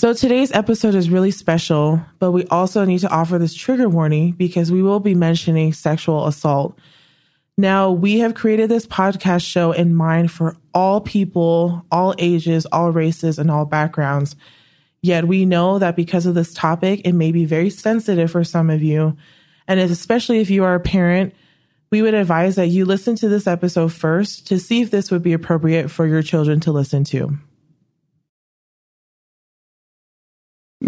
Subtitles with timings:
[0.00, 4.30] So today's episode is really special, but we also need to offer this trigger warning
[4.30, 6.78] because we will be mentioning sexual assault.
[7.56, 12.92] Now, we have created this podcast show in mind for all people, all ages, all
[12.92, 14.36] races, and all backgrounds.
[15.02, 18.70] Yet we know that because of this topic, it may be very sensitive for some
[18.70, 19.16] of you.
[19.66, 21.34] And especially if you are a parent,
[21.90, 25.24] we would advise that you listen to this episode first to see if this would
[25.24, 27.36] be appropriate for your children to listen to.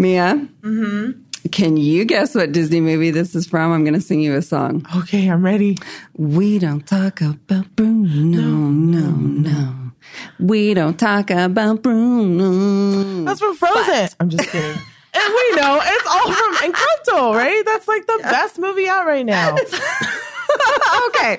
[0.05, 1.21] Miya, Mm-hmm.
[1.51, 3.71] can you guess what Disney movie this is from?
[3.71, 4.83] I'm going to sing you a song.
[4.97, 5.77] Okay, I'm ready.
[6.17, 9.91] We don't talk about Bruno, No, no, no.
[10.39, 13.25] We don't talk about Bruno.
[13.25, 14.09] That's from Frozen.
[14.19, 14.71] I'm just kidding.
[15.13, 17.61] and we know it's all from Encanto, right?
[17.63, 19.55] That's like the best movie out right now.
[21.09, 21.37] okay.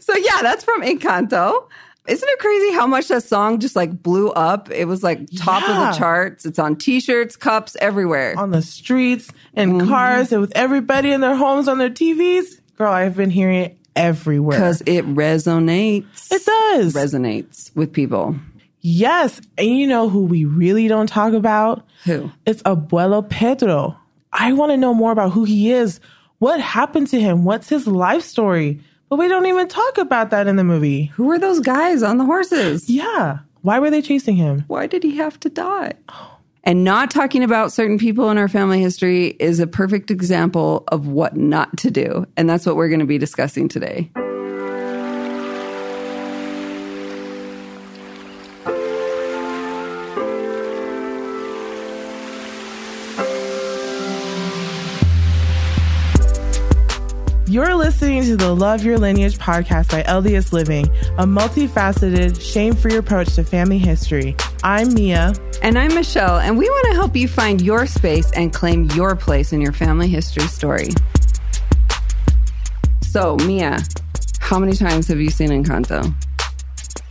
[0.00, 1.68] So yeah, that's from Encanto.
[2.08, 4.70] Isn't it crazy how much that song just like blew up?
[4.70, 6.44] It was like top of the charts.
[6.44, 8.34] It's on t-shirts, cups, everywhere.
[8.36, 9.88] On the streets and Mm-hmm.
[9.88, 12.60] cars and with everybody in their homes on their TVs.
[12.76, 14.58] Girl, I've been hearing it everywhere.
[14.58, 16.32] Because it resonates.
[16.32, 16.94] it does.
[16.94, 18.34] resonates with people.
[18.80, 19.40] yes.
[19.56, 21.86] And you know who we really don't talk about?
[22.04, 22.30] Who?
[22.46, 23.96] It's Abuelo Pedro.
[24.32, 26.00] I want to know more about who he is.
[26.38, 27.44] What happened to him?
[27.44, 28.80] What's his life story?
[29.12, 31.04] But we don't even talk about that in the movie.
[31.16, 32.88] Who were those guys on the horses?
[32.88, 33.40] Yeah.
[33.60, 34.64] Why were they chasing him?
[34.68, 35.92] Why did he have to die?
[36.64, 41.08] And not talking about certain people in our family history is a perfect example of
[41.08, 42.26] what not to do.
[42.38, 44.10] And that's what we're going to be discussing today.
[57.52, 60.86] You're listening to the Love Your Lineage podcast by LDS Living,
[61.18, 64.34] a multifaceted, shame free approach to family history.
[64.64, 65.34] I'm Miya.
[65.60, 69.14] And I'm Michelle, and we want to help you find your space and claim your
[69.16, 70.88] place in your family history story.
[73.02, 73.80] So, Miya,
[74.40, 76.10] how many times have you seen Encanto?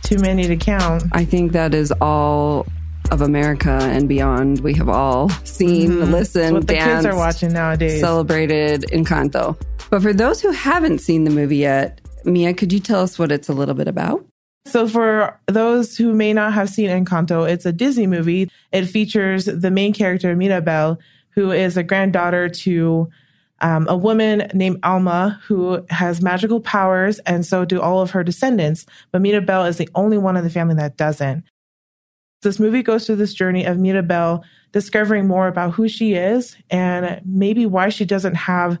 [0.02, 1.04] Too many to count.
[1.12, 2.66] I think that is all
[3.12, 4.58] of America and beyond.
[4.58, 6.10] We have all seen, mm-hmm.
[6.10, 8.00] listened, what the danced, kids are watching nowadays.
[8.00, 9.56] celebrated Encanto.
[9.92, 13.30] But for those who haven't seen the movie yet, Miya, could you tell us what
[13.30, 14.24] it's a little bit about?
[14.64, 18.50] So, for those who may not have seen Encanto, it's a Disney movie.
[18.72, 20.98] It features the main character, Mirabel,
[21.34, 23.10] who is a granddaughter to
[23.60, 28.24] um, a woman named Alma who has magical powers, and so do all of her
[28.24, 28.86] descendants.
[29.10, 31.44] But Mirabel is the only one in the family that doesn't.
[32.40, 34.42] This movie goes through this journey of Mirabel
[34.72, 38.78] discovering more about who she is and maybe why she doesn't have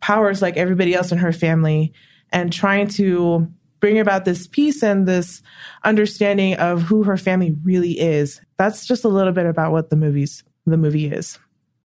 [0.00, 1.92] powers like everybody else in her family
[2.30, 3.50] and trying to
[3.80, 5.42] bring about this peace and this
[5.84, 8.40] understanding of who her family really is.
[8.56, 11.38] That's just a little bit about what the movies the movie is.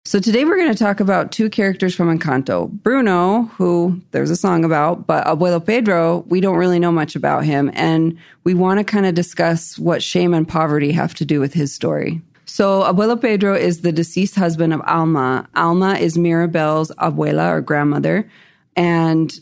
[0.04, 2.70] So today we're going to talk about two characters from Encanto.
[2.70, 7.44] Bruno, who there's a song about, but Abuelo Pedro, we don't really know much about
[7.44, 7.70] him.
[7.74, 11.52] And we want to kind of discuss what shame and poverty have to do with
[11.52, 12.22] his story.
[12.48, 15.46] So Abuelo Pedro is the deceased husband of Alma.
[15.54, 18.28] Alma is Mirabel's abuela or grandmother.
[18.74, 19.38] And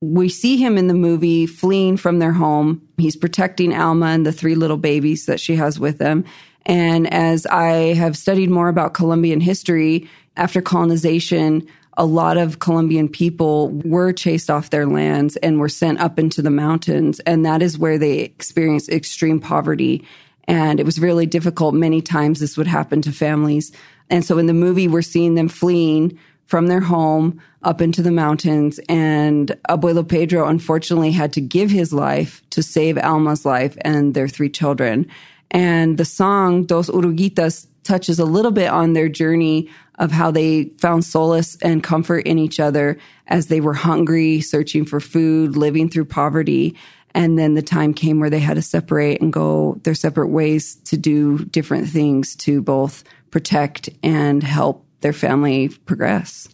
[0.00, 2.82] we see him in the movie fleeing from their home.
[2.98, 6.24] He's protecting Alma and the three little babies that she has with them.
[6.66, 11.66] And as I have studied more about Colombian history, after colonization,
[11.96, 16.42] a lot of Colombian people were chased off their lands and were sent up into
[16.42, 17.20] the mountains.
[17.20, 20.04] And that is where they experienced extreme poverty.
[20.48, 21.74] And it was really difficult.
[21.74, 23.72] Many times this would happen to families.
[24.10, 28.12] And so in the movie, we're seeing them fleeing from their home up into the
[28.12, 28.78] mountains.
[28.88, 34.28] And Abuelo Pedro unfortunately had to give his life to save Alma's life and their
[34.28, 35.08] three children.
[35.50, 39.68] And the song Dos Oruguitas touches a little bit on their journey
[39.98, 42.98] of how they found solace and comfort in each other
[43.28, 46.76] as they were hungry, searching for food, living through poverty.
[47.16, 50.76] And then the time came where they had to separate and go their separate ways
[50.84, 56.46] to do different things to both protect and help their family progress.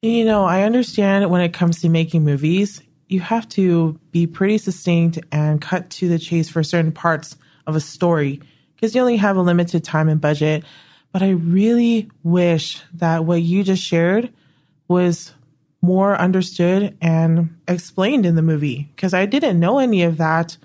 [0.00, 4.56] You know, I understand when it comes to making movies, you have to be pretty
[4.56, 7.36] succinct and cut to the chase for certain parts
[7.66, 8.40] of a story
[8.74, 10.64] because you only have a limited time and budget.
[11.12, 14.32] But I really wish that what you just shared
[14.88, 15.34] was
[15.82, 20.56] more understood and explained in the movie because I didn't know any of that,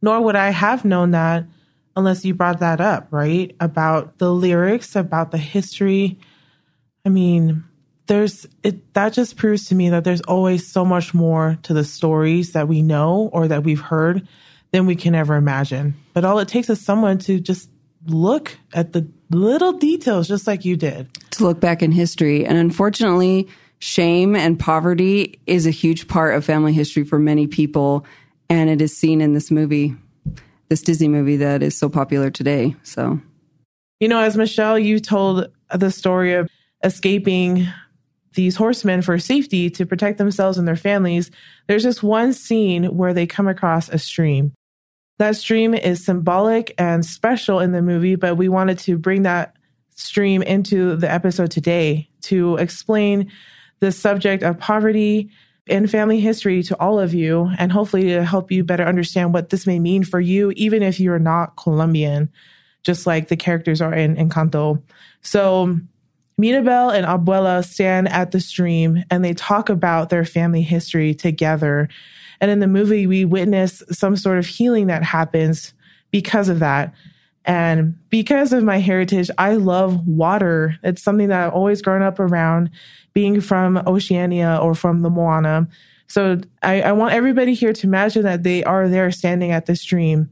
[0.00, 1.44] nor would I have known that
[1.96, 3.54] unless you brought that up, right?
[3.60, 6.18] About the lyrics, about the history.
[7.04, 7.64] I mean,
[8.06, 11.84] there's it that just proves to me that there's always so much more to the
[11.84, 14.26] stories that we know or that we've heard
[14.72, 15.94] than we can ever imagine.
[16.12, 17.70] But all it takes is someone to just
[18.06, 21.08] look at the little details just like you did.
[21.32, 22.44] To look back in history.
[22.46, 23.48] And unfortunately,
[23.80, 28.06] shame and poverty is a huge part of family history for many people.
[28.48, 29.94] And it is seen in this movie,
[30.68, 32.76] this Disney movie that is so popular today.
[32.82, 33.18] So,
[33.98, 36.48] you know, as Michelle, you told the story of
[36.84, 37.66] escaping
[38.34, 41.30] these horsemen for safety to protect themselves and their families.
[41.66, 44.52] There's just one scene where they come across a stream.
[45.18, 49.56] That stream is symbolic and special in the movie, but we wanted to bring that
[49.94, 53.30] stream into the episode today to explain
[53.80, 55.30] the subject of poverty
[55.68, 59.50] and family history to all of you, and hopefully to help you better understand what
[59.50, 62.30] this may mean for you, even if you're not Colombian,
[62.82, 64.82] just like the characters are in Encanto.
[65.22, 65.78] So,
[66.38, 71.88] Mirabel and Abuela stand at the stream and they talk about their family history together.
[72.40, 75.74] And in the movie, we witness some sort of healing that happens
[76.10, 76.94] because of that.
[77.44, 80.76] And because of my heritage, I love water.
[80.82, 82.70] It's something that I've always grown up around
[83.14, 85.68] being from Oceania or from the Moana.
[86.06, 89.76] So I, I, want everybody here to imagine that they are there standing at the
[89.76, 90.30] stream.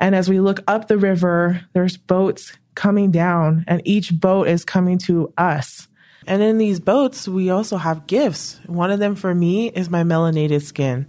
[0.00, 4.64] And as we look up the river, there's boats coming down, and each boat is
[4.64, 5.86] coming to us.
[6.26, 8.60] And in these boats, we also have gifts.
[8.66, 11.06] One of them for me is my melanated skin,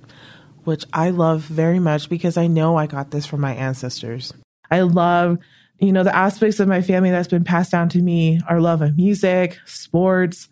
[0.64, 4.34] which I love very much because I know I got this from my ancestors.
[4.72, 5.38] I love
[5.84, 8.82] you know, the aspects of my family that's been passed down to me our love
[8.82, 10.48] of music, sports,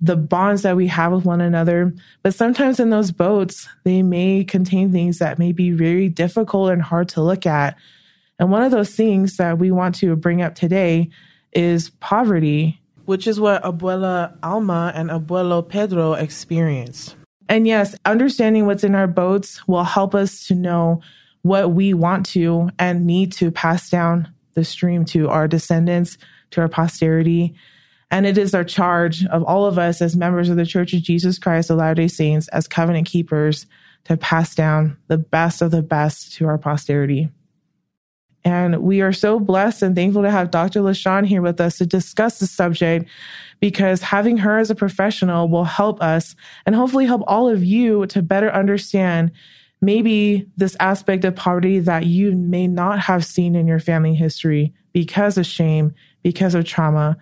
[0.00, 1.92] the bonds that we have with one another.
[2.22, 6.80] But sometimes in those boats, they may contain things that may be very difficult and
[6.80, 7.76] hard to look at.
[8.38, 11.10] And one of those things that we want to bring up today
[11.52, 17.16] is poverty, which is what Abuela Alma and Abuelo Pedro experienced.
[17.48, 21.00] And yes, understanding what's in our boats will help us to know
[21.48, 26.18] what we want to and need to pass down the stream to our descendants,
[26.50, 27.54] to our posterity.
[28.10, 31.02] And it is our charge of all of us as members of the Church of
[31.02, 33.66] Jesus Christ of Latter day Saints, as covenant keepers,
[34.04, 37.28] to pass down the best of the best to our posterity.
[38.44, 40.80] And we are so blessed and thankful to have Dr.
[40.80, 43.08] LaShawn here with us to discuss the subject
[43.60, 48.06] because having her as a professional will help us and hopefully help all of you
[48.06, 49.32] to better understand
[49.80, 54.72] maybe this aspect of poverty that you may not have seen in your family history
[54.92, 57.16] because of shame, because of trauma.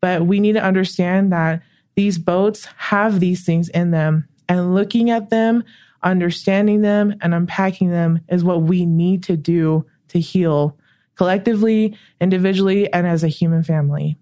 [0.00, 1.62] But we need to understand that
[1.96, 5.64] these boats have these things in them and looking at them,
[6.02, 10.78] understanding them, and unpacking them is what we need to do to heal
[11.16, 14.16] collectively, individually, and as a human family.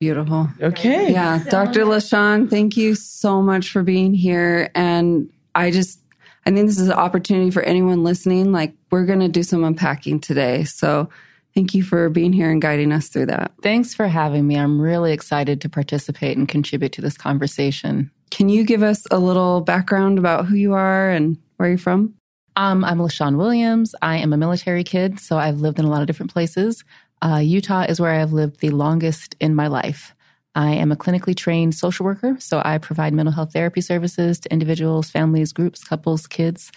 [0.00, 0.48] Beautiful.
[0.60, 1.12] Okay.
[1.12, 1.44] Yeah.
[1.48, 1.84] Dr.
[1.84, 4.70] LaShawn, thank you so much for being here.
[4.74, 6.01] And I just,
[6.44, 8.52] I think this is an opportunity for anyone listening.
[8.52, 10.64] Like, we're going to do some unpacking today.
[10.64, 11.08] So,
[11.54, 13.52] thank you for being here and guiding us through that.
[13.62, 14.56] Thanks for having me.
[14.56, 18.10] I'm really excited to participate and contribute to this conversation.
[18.30, 22.14] Can you give us a little background about who you are and where you're from?
[22.56, 23.94] Um, I'm LaShawn Williams.
[24.02, 26.84] I am a military kid, so I've lived in a lot of different places.
[27.22, 30.14] Uh, Utah is where I've lived the longest in my life.
[30.54, 34.52] I am a clinically trained social worker, so I provide mental health therapy services to
[34.52, 36.70] individuals, families, groups, couples, kids.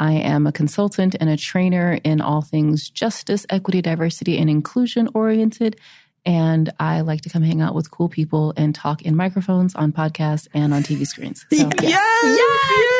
[0.00, 5.08] I am a consultant and a trainer in all things justice, equity, diversity, and inclusion
[5.14, 5.78] oriented.
[6.26, 9.92] And I like to come hang out with cool people and talk in microphones on
[9.92, 11.46] podcasts and on TV screens.
[11.52, 11.82] So, yes.
[11.82, 12.38] yes.
[12.38, 12.99] yes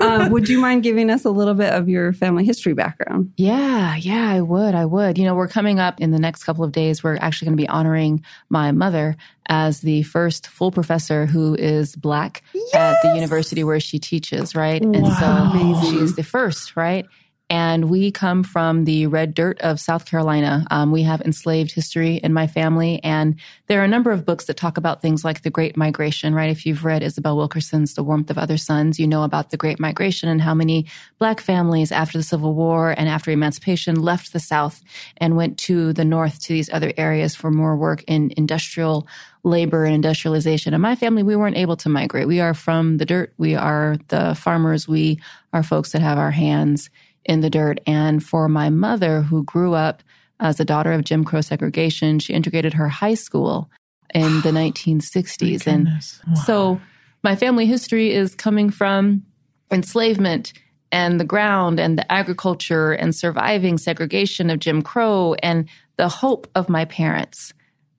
[0.00, 3.32] uh, would you mind giving us a little bit of your family history background?
[3.36, 4.74] Yeah, yeah, I would.
[4.74, 5.18] I would.
[5.18, 7.02] You know, we're coming up in the next couple of days.
[7.02, 9.16] We're actually going to be honoring my mother
[9.48, 12.74] as the first full professor who is Black yes!
[12.74, 14.84] at the university where she teaches, right?
[14.84, 14.92] Wow.
[14.92, 15.98] And so Amazing.
[15.98, 17.06] she's the first, right?
[17.48, 20.66] And we come from the red dirt of South Carolina.
[20.70, 23.36] Um, we have enslaved history in my family, and
[23.68, 26.50] there are a number of books that talk about things like the Great Migration, right?
[26.50, 29.78] If you've read Isabel Wilkerson's The Warmth of Other Suns, you know about the Great
[29.78, 30.86] Migration and how many
[31.18, 34.82] Black families after the Civil War and after emancipation left the South
[35.18, 39.06] and went to the North to these other areas for more work in industrial
[39.44, 40.74] labor and industrialization.
[40.74, 42.26] And my family, we weren't able to migrate.
[42.26, 43.32] We are from the dirt.
[43.38, 44.88] We are the farmers.
[44.88, 45.20] We
[45.52, 46.90] are folks that have our hands
[47.26, 47.80] in the dirt.
[47.86, 50.02] And for my mother, who grew up
[50.40, 53.70] as a daughter of Jim Crow segregation, she integrated her high school
[54.14, 55.66] in the 1960s.
[55.66, 56.34] And wow.
[56.34, 56.80] so
[57.22, 59.24] my family history is coming from
[59.70, 60.52] enslavement
[60.92, 66.46] and the ground and the agriculture and surviving segregation of Jim Crow and the hope
[66.54, 67.52] of my parents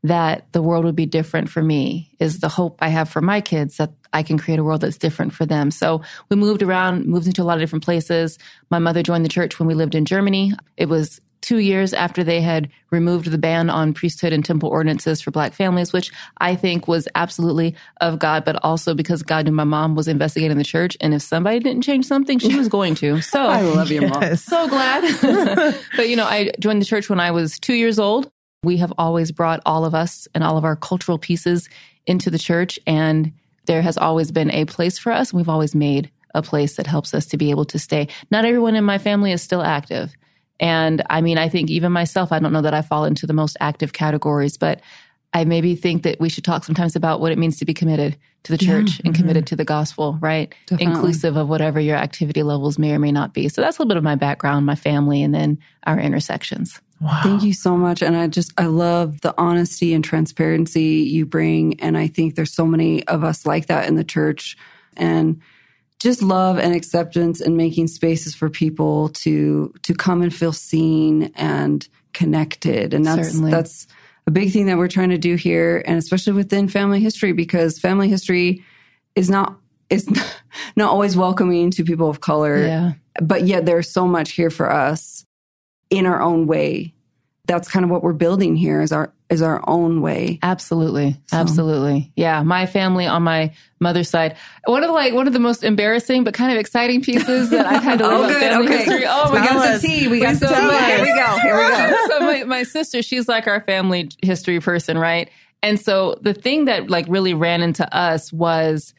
[0.04, 3.42] that the world would be different for me is the hope I have for my
[3.42, 5.72] kids that I can create a world that's different for them.
[5.72, 8.38] So we moved around, moved into a lot of different places.
[8.70, 10.54] My mother joined the church when we lived in Germany.
[10.78, 15.22] It was two years after they had removed the ban on priesthood and temple ordinances
[15.22, 19.52] for black families, which I think was absolutely of God, but also because God knew
[19.52, 20.98] my mom was investigating the church.
[21.00, 23.22] And if somebody didn't change something, she was going to.
[23.22, 24.36] So I love your mom.
[24.36, 25.04] so glad.
[25.96, 28.32] but you know, I joined the church when I was two years old.
[28.64, 31.70] We have always brought all of us and all of our cultural pieces
[32.06, 32.80] into the church.
[32.88, 33.34] And
[33.66, 35.34] there has always been a place for us.
[35.34, 38.08] We've always made a place that helps us to be able to stay.
[38.32, 40.14] Not everyone in my family is still active.
[40.60, 43.34] And I mean, I think even myself, I don't know that I fall into the
[43.34, 44.82] most active categories, but
[45.34, 48.18] I maybe think that we should talk sometimes about what it means to be committed
[48.44, 49.22] to the church yeah, and mm-hmm.
[49.22, 50.56] committed to the gospel, right?
[50.68, 50.94] Definitely.
[50.94, 53.50] Inclusive of whatever your activity levels may or may not be.
[53.50, 56.82] So that's a little bit of my background, my family, and then our intersections.
[57.00, 57.20] Wow.
[57.24, 58.02] Thank you so much.
[58.02, 61.80] And I just, I love the honesty and transparency you bring.
[61.80, 64.58] And I think there's so many of us like that in the church.
[64.96, 65.42] And
[66.00, 71.32] just love and acceptance and making spaces for people to to come and feel seen
[71.36, 73.52] and connected and that's Certainly.
[73.52, 73.88] that's
[74.26, 77.80] a big thing that we're trying to do here and especially within family history because
[77.80, 78.64] family history
[79.16, 79.58] is not
[79.90, 80.08] is
[80.76, 82.94] not always welcoming to people of color yeah.
[83.22, 85.26] but yet there's so much here for us
[85.90, 86.94] in our own way
[87.48, 90.40] that's kind of what we're building here is our is our own way.
[90.42, 91.20] Absolutely.
[91.28, 91.38] So.
[91.38, 92.14] Absolutely.
[92.16, 92.44] Yeah.
[92.44, 96.24] My family on my mother's side, one of the like one of the most embarrassing
[96.24, 98.40] but kind of exciting pieces that I've had to live oh, good.
[98.40, 98.78] family okay.
[98.78, 99.04] history.
[99.08, 100.08] Oh we got some tea.
[100.08, 100.86] We got some tea.
[100.86, 101.38] Here we go.
[101.40, 102.08] Here we go.
[102.08, 105.30] so my, my sister, she's like our family history person, right?
[105.64, 108.94] And so the thing that like really ran into us was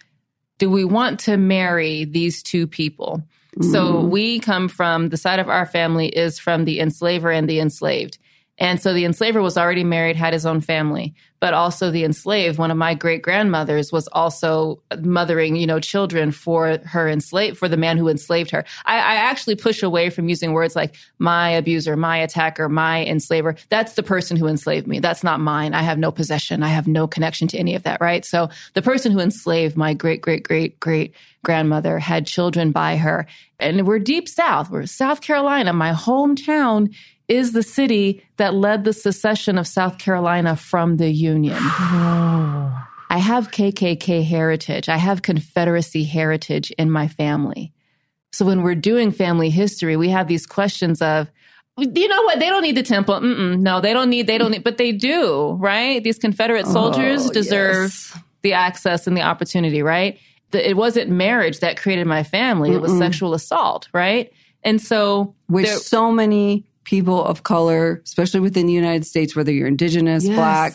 [0.58, 3.22] do we want to marry these two people?
[3.62, 4.08] So mm.
[4.08, 8.18] we come from the side of our family is from the enslaver and the enslaved.
[8.58, 12.58] And so the enslaver was already married, had his own family, but also the enslaved,
[12.58, 17.68] one of my great grandmothers was also mothering, you know, children for her enslaved, for
[17.68, 18.64] the man who enslaved her.
[18.84, 23.54] I, I actually push away from using words like my abuser, my attacker, my enslaver.
[23.68, 24.98] That's the person who enslaved me.
[24.98, 25.74] That's not mine.
[25.74, 26.64] I have no possession.
[26.64, 28.24] I have no connection to any of that, right?
[28.24, 33.26] So the person who enslaved my great, great, great, great grandmother had children by her.
[33.60, 34.70] And we're deep south.
[34.70, 35.72] We're South Carolina.
[35.72, 36.92] My hometown
[37.28, 41.58] is the city that led the secession of South Carolina from the Union.
[41.60, 42.84] Oh.
[43.10, 44.88] I have KKK heritage.
[44.88, 47.72] I have Confederacy heritage in my family.
[48.32, 51.30] So when we're doing family history, we have these questions of,
[51.78, 52.38] you know what?
[52.38, 53.14] They don't need the temple.
[53.14, 56.02] Mm-mm, no, they don't need, they don't need, but they do, right?
[56.02, 58.18] These Confederate oh, soldiers oh, deserve yes.
[58.42, 60.18] the access and the opportunity, right?
[60.50, 62.70] The, it wasn't marriage that created my family.
[62.70, 62.76] Mm-mm.
[62.76, 64.32] It was sexual assault, right?
[64.64, 69.52] And so, with there, so many people of color, especially within the United States, whether
[69.52, 70.34] you're indigenous, yes.
[70.34, 70.72] black,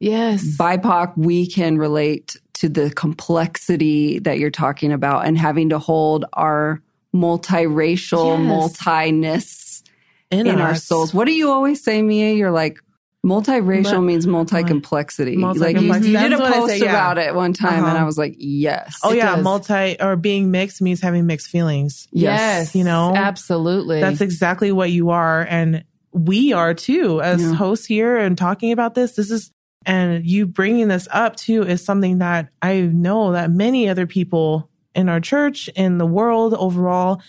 [0.00, 5.78] yes, BIPOC, we can relate to the complexity that you're talking about and having to
[5.78, 6.82] hold our
[7.14, 8.76] multiracial, yes.
[8.78, 9.82] multiness
[10.30, 11.14] in, in our souls.
[11.14, 12.34] What do you always say, Miya?
[12.34, 12.78] You're like,
[13.26, 15.36] multiracial but, means multi-complexity.
[15.36, 16.90] multi Like you, you did a post say, yeah.
[16.90, 17.88] about it one time, uh-huh.
[17.88, 18.98] and I was like, yes.
[19.02, 19.44] Oh yeah, does.
[19.44, 22.06] multi or being mixed means having mixed feelings.
[22.12, 22.38] Yes.
[22.40, 24.00] yes, you know, absolutely.
[24.00, 27.54] That's exactly what you are, and we are too as yeah.
[27.54, 29.16] hosts here and talking about this.
[29.16, 29.50] This is
[29.84, 34.70] and you bringing this up too is something that I know that many other people
[34.94, 37.20] in our church, in the world overall,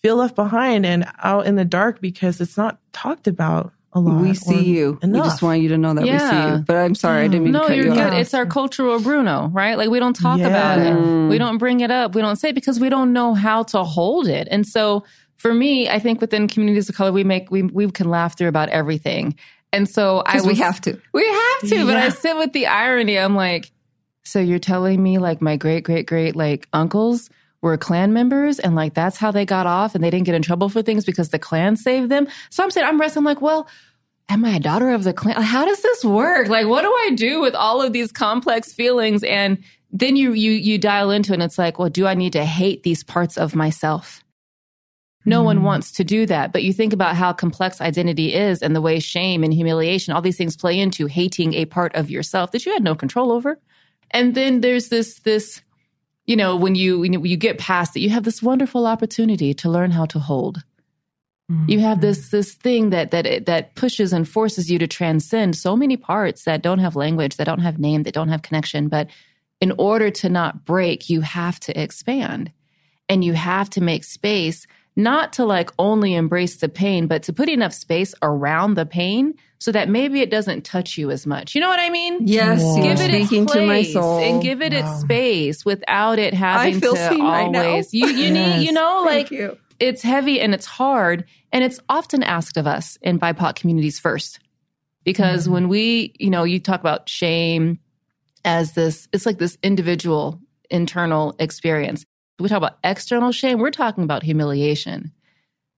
[0.00, 4.22] feel left behind and out in the dark because it's not talked about a lot.
[4.22, 4.98] We see you.
[5.02, 5.22] Enough.
[5.22, 6.12] We just want you to know that yeah.
[6.12, 6.64] we see you.
[6.64, 8.12] But I'm sorry, I didn't mean no, to cut you're you good.
[8.12, 8.14] off.
[8.14, 9.76] It's our cultural Bruno, right?
[9.76, 10.48] Like we don't talk yeah.
[10.48, 10.92] about it.
[10.92, 11.28] Mm.
[11.28, 12.14] We don't bring it up.
[12.14, 14.48] We don't say it because we don't know how to hold it.
[14.50, 15.04] And so
[15.36, 18.48] for me, I think within communities of color, we make we we can laugh through
[18.48, 19.36] about everything.
[19.72, 21.00] And so I was, we have to.
[21.12, 21.76] We have to.
[21.76, 21.84] Yeah.
[21.84, 23.18] But I sit with the irony.
[23.18, 23.72] I'm like,
[24.24, 27.28] so you're telling me like my great great great like uncles
[27.62, 30.42] were Klan members and like that's how they got off and they didn't get in
[30.42, 32.26] trouble for things because the Klan saved them.
[32.50, 33.68] So I'm saying, I'm wrestling like, well,
[34.28, 35.40] am I a daughter of the Klan?
[35.40, 36.48] How does this work?
[36.48, 39.22] Like, what do I do with all of these complex feelings?
[39.22, 42.32] And then you, you, you dial into it and it's like, well, do I need
[42.32, 44.24] to hate these parts of myself?
[45.24, 45.44] No mm.
[45.44, 45.64] one hmm.
[45.64, 46.52] wants to do that.
[46.52, 50.22] But you think about how complex identity is and the way shame and humiliation, all
[50.22, 53.60] these things play into hating a part of yourself that you had no control over.
[54.10, 55.62] And then there's this, this,
[56.26, 59.68] you know, when you when you get past it, you have this wonderful opportunity to
[59.68, 60.62] learn how to hold.
[61.50, 61.70] Mm-hmm.
[61.70, 65.76] You have this this thing that that that pushes and forces you to transcend so
[65.76, 68.88] many parts that don't have language, that don't have name, that don't have connection.
[68.88, 69.08] But
[69.60, 72.52] in order to not break, you have to expand,
[73.08, 77.32] and you have to make space not to like only embrace the pain, but to
[77.32, 81.54] put enough space around the pain so that maybe it doesn't touch you as much.
[81.54, 82.26] You know what I mean?
[82.26, 84.80] Yes, give it speaking its place to my soul and give it wow.
[84.80, 86.88] its space without it having to
[87.20, 87.86] always.
[87.86, 88.58] Right you you yes.
[88.58, 89.30] need you know like
[89.78, 91.24] It's heavy and it's hard.
[91.52, 94.38] And it's often asked of us in BIPOC communities first.
[95.04, 95.52] Because mm-hmm.
[95.52, 97.80] when we, you know, you talk about shame
[98.44, 102.06] as this, it's like this individual internal experience.
[102.42, 105.12] We talk about external shame, we're talking about humiliation.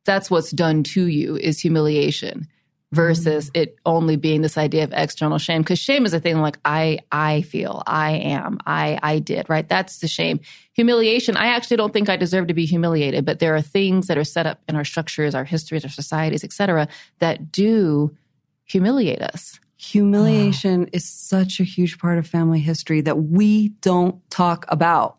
[0.05, 2.49] That's what's done to you is humiliation
[2.95, 3.63] versus mm-hmm.
[3.63, 6.99] it only being this idea of external shame because shame is a thing like i
[7.11, 10.39] i feel i am i i did right that's the shame
[10.73, 14.17] humiliation i actually don't think i deserve to be humiliated but there are things that
[14.17, 16.87] are set up in our structures our histories our societies etc
[17.19, 18.17] that do
[18.65, 24.65] humiliate us humiliation is such a huge part of family history that we don't talk
[24.69, 25.17] about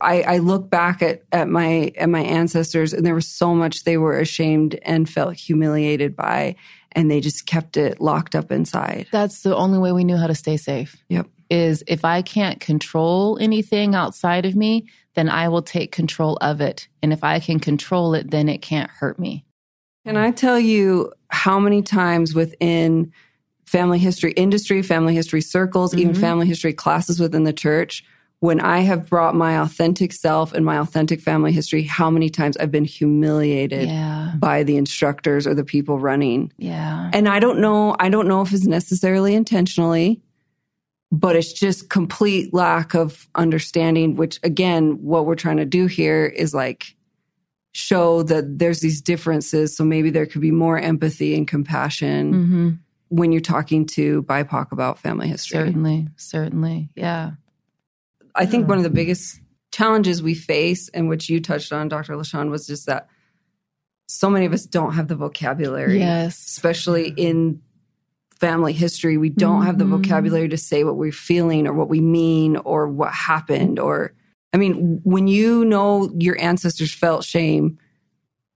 [0.00, 3.84] I, I, look back at, at my at my ancestors and there was so much
[3.84, 6.56] they were ashamed and felt humiliated by
[6.92, 9.06] and they just kept it locked up inside.
[9.12, 10.96] That's the only way we knew how to stay safe.
[11.08, 11.28] Yep.
[11.48, 16.60] Is if I can't control anything outside of me, then I will take control of
[16.60, 16.88] it.
[17.02, 19.44] And if I can control it, then it can't hurt me.
[20.04, 23.12] Can I tell you how many times within
[23.66, 26.00] family history industry, family history circles, mm-hmm.
[26.00, 28.04] even family history classes within the church,
[28.40, 32.56] when I have brought my authentic self and my authentic family history, how many times
[32.58, 34.34] I've been humiliated yeah.
[34.38, 36.52] by the instructors or the people running.
[36.58, 37.10] Yeah.
[37.14, 40.20] And I don't know, I don't know if it's necessarily intentionally,
[41.10, 46.26] but it's just complete lack of understanding, which again, what we're trying to do here
[46.26, 46.94] is like
[47.72, 49.74] show that there's these differences.
[49.74, 52.32] So maybe there could be more empathy and compassion.
[52.32, 52.70] Mm-hmm.
[53.08, 55.58] When you're talking to BIPOC about family history.
[55.58, 56.90] Certainly, certainly.
[56.96, 57.34] Yeah.
[58.36, 59.40] I think one of the biggest
[59.72, 62.14] challenges we face, and which you touched on, Dr.
[62.14, 63.08] LaShawn, was just that
[64.08, 65.98] so many of us don't have the vocabulary.
[65.98, 66.38] Yes.
[66.38, 67.60] Especially in
[68.38, 69.66] family history, we don't mm-hmm.
[69.66, 70.02] have the mm-hmm.
[70.02, 73.78] vocabulary to say what we're feeling or what we mean or what happened.
[73.78, 74.14] Or,
[74.52, 77.78] I mean, when you know your ancestors felt shame,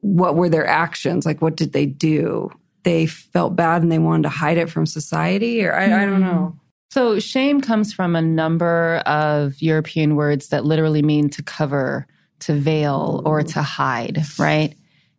[0.01, 1.27] what were their actions?
[1.27, 2.51] Like, what did they do?
[2.85, 5.95] They felt bad and they wanted to hide it from society, or I, mm-hmm.
[5.95, 6.60] I don't know.
[6.93, 12.05] So, shame comes from a number of European words that literally mean to cover,
[12.41, 14.75] to veil, or to hide, right?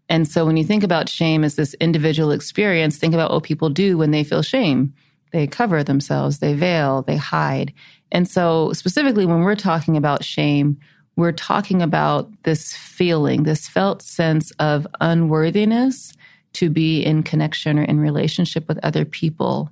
[0.09, 3.69] And so, when you think about shame as this individual experience, think about what people
[3.69, 4.93] do when they feel shame.
[5.31, 7.73] They cover themselves, they veil, they hide.
[8.11, 10.77] And so, specifically, when we're talking about shame,
[11.15, 16.11] we're talking about this feeling, this felt sense of unworthiness
[16.51, 19.71] to be in connection or in relationship with other people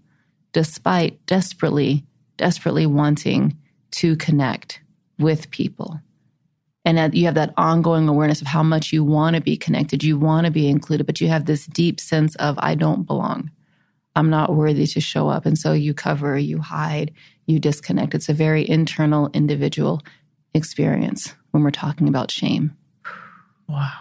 [0.54, 2.06] despite desperately,
[2.38, 3.58] desperately wanting
[3.92, 4.82] to connect
[5.18, 6.00] with people.
[6.86, 10.18] And you have that ongoing awareness of how much you want to be connected, you
[10.18, 13.52] want to be included, but you have this deep sense of, I don't belong.
[14.16, 15.46] I'm not worthy to show up.
[15.46, 17.14] And so you cover, you hide,
[17.46, 18.16] you disconnect.
[18.16, 20.02] It's a very internal, individual
[20.56, 22.76] experience when we're talking about shame.
[23.68, 23.92] Wow.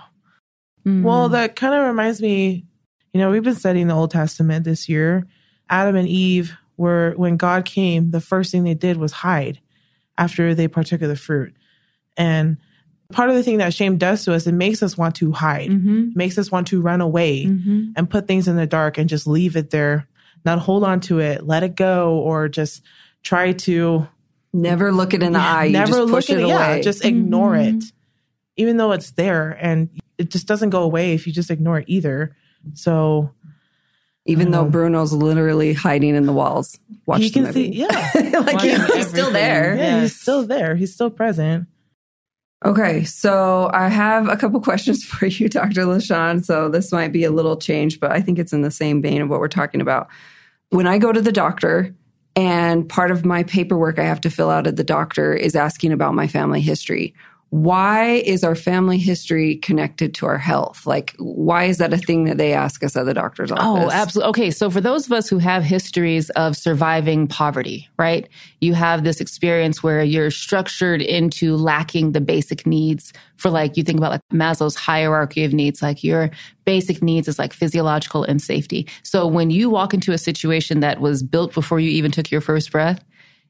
[0.87, 1.03] Mm-hmm.
[1.03, 2.65] Well, that kind of reminds me,
[3.13, 5.27] you know, we've been studying the Old Testament this year.
[5.69, 9.61] Adam and Eve were, when God came, the first thing they did was hide
[10.17, 11.55] after they partook of the fruit.
[12.17, 12.59] And
[13.13, 15.71] part of the thing that shame does to us, it makes us want to hide,
[15.71, 16.11] mm-hmm.
[16.15, 17.93] makes us want to run away mm-hmm.
[17.97, 20.09] and put things in the dark and just leave it there,
[20.45, 22.83] not hold on to it, let it go, or just
[23.23, 24.07] try to
[24.53, 25.69] never look it in the yeah, eye.
[25.69, 26.53] never look it, it away.
[26.53, 27.79] Yeah, just ignore mm-hmm.
[27.79, 27.85] it,
[28.57, 31.85] even though it's there and it just doesn't go away if you just ignore it
[31.89, 32.37] either.
[32.75, 33.33] So
[34.29, 34.71] even though uh-huh.
[34.71, 36.79] Bruno's literally hiding in the walls.
[37.07, 39.75] Watch he can see, yeah, like he's, he's still there.
[39.75, 40.03] Yeah, yes.
[40.03, 40.77] he's still there.
[40.77, 41.67] He's still present.
[42.64, 45.83] Okay, so I have a couple questions for you, Dr.
[45.83, 46.45] LaShawn.
[46.45, 49.23] So this might be a little change, but I think it's in the same vein
[49.23, 50.09] of what we're talking about.
[50.69, 51.95] When I go to the doctor,
[52.37, 55.93] and part of my paperwork I have to fill out at the doctor is asking
[55.93, 57.14] about my family history
[57.51, 60.87] why is our family history connected to our health?
[60.87, 63.85] Like, why is that a thing that they ask us at the doctor's oh, office?
[63.85, 64.29] Oh, absolutely.
[64.31, 64.51] Okay.
[64.51, 68.29] So, for those of us who have histories of surviving poverty, right?
[68.61, 73.83] You have this experience where you're structured into lacking the basic needs for, like, you
[73.83, 76.31] think about like Maslow's hierarchy of needs, like your
[76.67, 78.87] basic needs is like physiological and safety.
[79.03, 82.43] So, when you walk into a situation that was built before you even took your
[82.43, 83.03] first breath,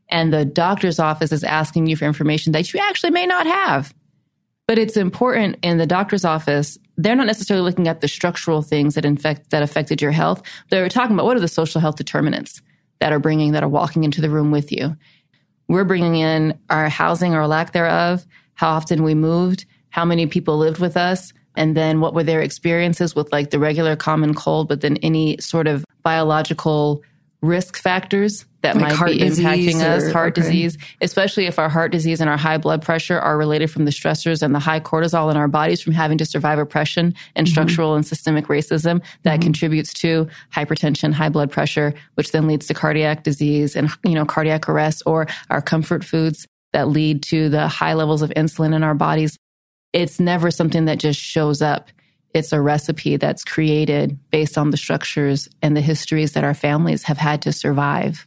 [0.08, 3.94] and the doctor's office is asking you for information that you actually may not have.
[4.66, 8.94] But it's important in the doctor's office, they're not necessarily looking at the structural things
[8.94, 10.42] that infect that affected your health.
[10.70, 12.60] They're talking about what are the social health determinants
[13.00, 14.96] that are bringing that are walking into the room with you.
[15.68, 20.58] We're bringing in our housing or lack thereof, how often we moved, how many people
[20.58, 24.68] lived with us, and then what were their experiences with like the regular common cold,
[24.68, 27.02] but then any sort of biological
[27.40, 30.42] risk factors that Like might heart be impacting us, or- heart okay.
[30.42, 33.92] disease, especially if our heart disease and our high blood pressure are related from the
[33.92, 37.52] stressors and the high cortisol in our bodies from having to survive oppression and Mm-hmm.
[37.52, 42.74] structural and systemic racism that contributes to hypertension, high blood pressure, which then leads to
[42.74, 47.68] cardiac disease and, you know, cardiac arrest or our comfort foods that lead to the
[47.68, 49.38] high levels of insulin in our bodies.
[49.92, 51.88] It's never something that just shows up.
[52.34, 57.04] It's a recipe that's created based on the structures and the histories that our families
[57.04, 58.26] have had to survive.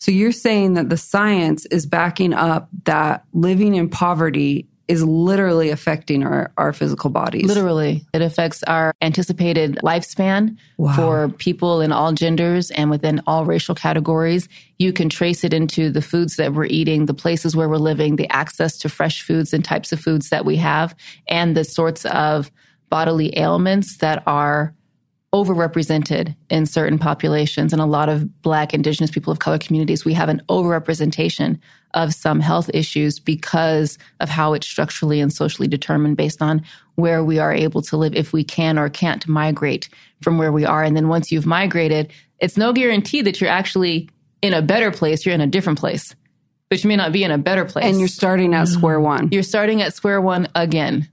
[0.00, 5.70] So you're saying that the science is backing up that living in poverty is literally
[5.70, 7.44] affecting our, our physical bodies.
[7.46, 10.94] Literally, it affects our anticipated lifespan Wow.
[10.94, 14.46] for people in all genders and within all racial categories.
[14.78, 18.16] You can trace it into the foods that we're eating, the places where we're living,
[18.16, 20.94] the access to fresh foods and types of foods that we have,
[21.28, 22.50] and the sorts of
[22.94, 24.72] bodily ailments that are
[25.34, 30.14] overrepresented in certain populations and a lot of black indigenous people of color communities we
[30.14, 31.58] have an overrepresentation
[31.94, 36.62] of some health issues because of how it's structurally and socially determined based on
[36.94, 39.88] where we are able to live if we can or can't migrate
[40.22, 44.08] from where we are and then once you've migrated it's no guarantee that you're actually
[44.40, 46.14] in a better place you're in a different place
[46.70, 49.30] but you may not be in a better place And you're starting at square one.
[49.32, 51.08] you're starting at square one again.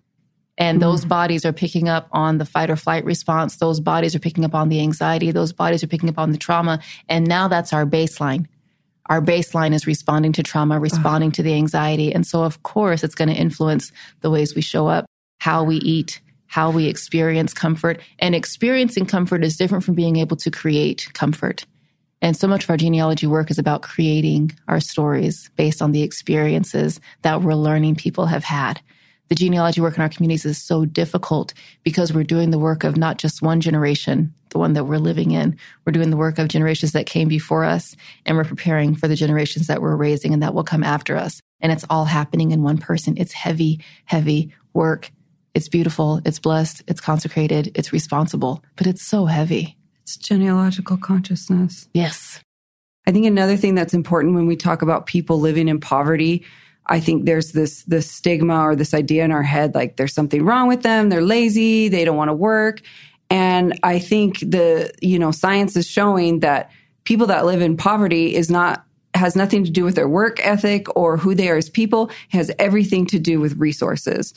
[0.61, 0.81] And hmm.
[0.81, 3.57] those bodies are picking up on the fight or flight response.
[3.57, 5.31] Those bodies are picking up on the anxiety.
[5.31, 6.79] Those bodies are picking up on the trauma.
[7.09, 8.45] And now that's our baseline.
[9.07, 12.13] Our baseline is responding to trauma, responding to the anxiety.
[12.13, 15.05] And so, of course, it's going to influence the ways we show up,
[15.39, 17.99] how we eat, how we experience comfort.
[18.19, 21.65] And experiencing comfort is different from being able to create comfort.
[22.21, 26.03] And so much of our genealogy work is about creating our stories based on the
[26.03, 28.79] experiences that we're learning people have had.
[29.31, 32.97] The genealogy work in our communities is so difficult because we're doing the work of
[32.97, 35.57] not just one generation, the one that we're living in.
[35.85, 39.15] We're doing the work of generations that came before us, and we're preparing for the
[39.15, 41.39] generations that we're raising and that will come after us.
[41.61, 43.15] And it's all happening in one person.
[43.15, 45.09] It's heavy, heavy work.
[45.53, 46.19] It's beautiful.
[46.25, 46.83] It's blessed.
[46.87, 47.71] It's consecrated.
[47.73, 49.77] It's responsible, but it's so heavy.
[50.01, 51.87] It's genealogical consciousness.
[51.93, 52.41] Yes.
[53.07, 56.43] I think another thing that's important when we talk about people living in poverty,
[56.87, 60.43] I think there's this this stigma or this idea in our head like there's something
[60.43, 62.81] wrong with them, they're lazy, they don't want to work.
[63.29, 66.69] And I think the, you know, science is showing that
[67.05, 70.87] people that live in poverty is not has nothing to do with their work ethic
[70.97, 74.33] or who they are as people, it has everything to do with resources.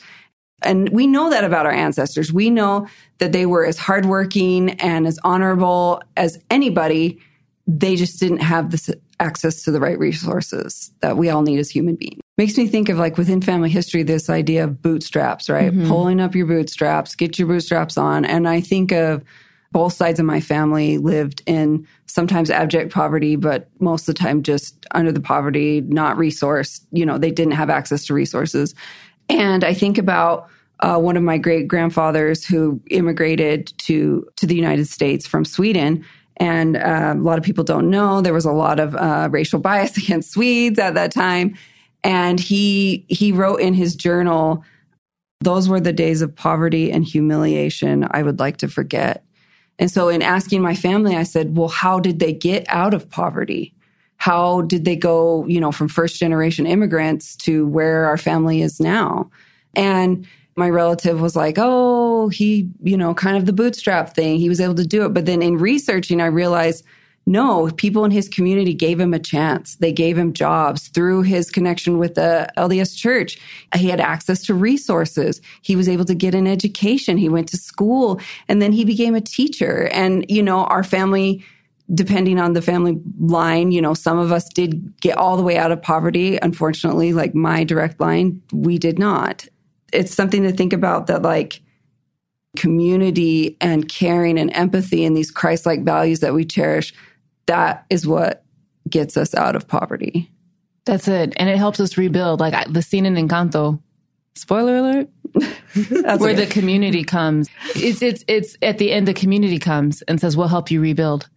[0.61, 2.31] And we know that about our ancestors.
[2.31, 2.87] We know
[3.19, 7.19] that they were as hardworking and as honorable as anybody.
[7.67, 11.69] They just didn't have this access to the right resources that we all need as
[11.69, 12.21] human beings.
[12.37, 15.71] Makes me think of like within family history, this idea of bootstraps, right?
[15.87, 18.25] Pulling up your bootstraps, get your bootstraps on.
[18.25, 19.23] And I think of
[19.71, 24.43] both sides of my family lived in sometimes abject poverty, but most of the time
[24.43, 26.85] just under the poverty, not resourced.
[26.91, 28.75] You know, they didn't have access to resources.
[29.29, 30.49] And I think about
[30.81, 36.05] uh, one of my great grandfathers who immigrated to to the United States from Sweden.
[36.37, 39.59] And uh, a lot of people don't know there was a lot of uh, racial
[39.59, 41.55] bias against Swedes at that time.
[42.05, 44.63] And he he wrote in his journal,
[45.41, 49.25] "Those were the days of poverty and humiliation I would like to forget."
[49.77, 53.09] And so, in asking my family, I said, "Well, how did they get out of
[53.09, 53.75] poverty?"
[54.17, 58.79] how did they go, you know, from first generation immigrants to where our family is
[58.79, 59.29] now?
[59.75, 64.37] And my relative was like, oh, he, you know, kind of the bootstrap thing.
[64.37, 65.13] He was able to do it.
[65.13, 66.85] But then in researching, I realized
[67.25, 69.75] no, people in his community gave him a chance.
[69.77, 73.39] They gave him jobs through his connection with the LDS church.
[73.75, 75.41] He had access to resources.
[75.63, 77.17] He was able to get an education.
[77.17, 79.87] He went to school and then he became a teacher.
[79.91, 81.43] And, you know, our family,
[81.93, 85.57] depending on the family line, you know, some of us did get all the way
[85.57, 86.37] out of poverty.
[86.37, 89.47] Unfortunately, like my direct line, we did not.
[89.91, 91.61] It's something to think about that, like,
[92.55, 96.93] community and caring and empathy and these Christ like values that we cherish,
[97.47, 98.43] that is what
[98.89, 100.31] gets us out of poverty.
[100.85, 101.33] That's it.
[101.37, 102.39] And it helps us rebuild.
[102.39, 103.81] Like I, the scene in Encanto,
[104.35, 105.09] spoiler alert,
[106.19, 107.49] where the community comes.
[107.75, 111.27] It's, it's, it's at the end, the community comes and says, we'll help you rebuild.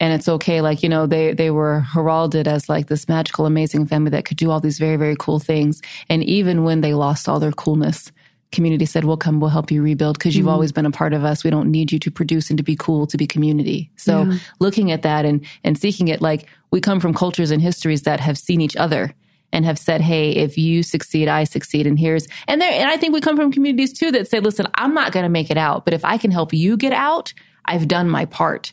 [0.00, 0.60] And it's okay.
[0.60, 4.36] Like, you know, they, they were heralded as like this magical, amazing family that could
[4.36, 5.80] do all these very, very cool things.
[6.08, 8.12] And even when they lost all their coolness,
[8.52, 10.54] community said, we'll come, we'll help you rebuild because you've mm-hmm.
[10.54, 11.44] always been a part of us.
[11.44, 13.90] We don't need you to produce and to be cool to be community.
[13.96, 14.38] So Yeah.
[14.58, 18.20] looking at that and, and seeking it, like we come from cultures and histories that
[18.20, 19.14] have seen each other
[19.52, 21.86] and have said, Hey, if you succeed, I succeed.
[21.86, 24.66] And here's, and there, and I think we come from communities too that say, listen,
[24.74, 27.32] I'm not going to make it out, but if I can help you get out,
[27.64, 28.72] I've done my part.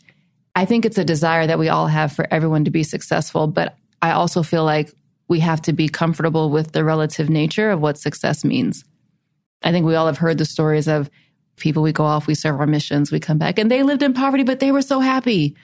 [0.56, 3.78] I think it's a desire that we all have for everyone to be successful, but
[4.02, 4.94] I also feel like
[5.28, 8.86] we have to be comfortable with the relative nature of what success means.
[9.66, 11.10] I think we all have heard the stories of
[11.58, 14.14] people we go off, we serve our missions, we come back, and they lived in
[14.14, 15.56] poverty, but they were so happy.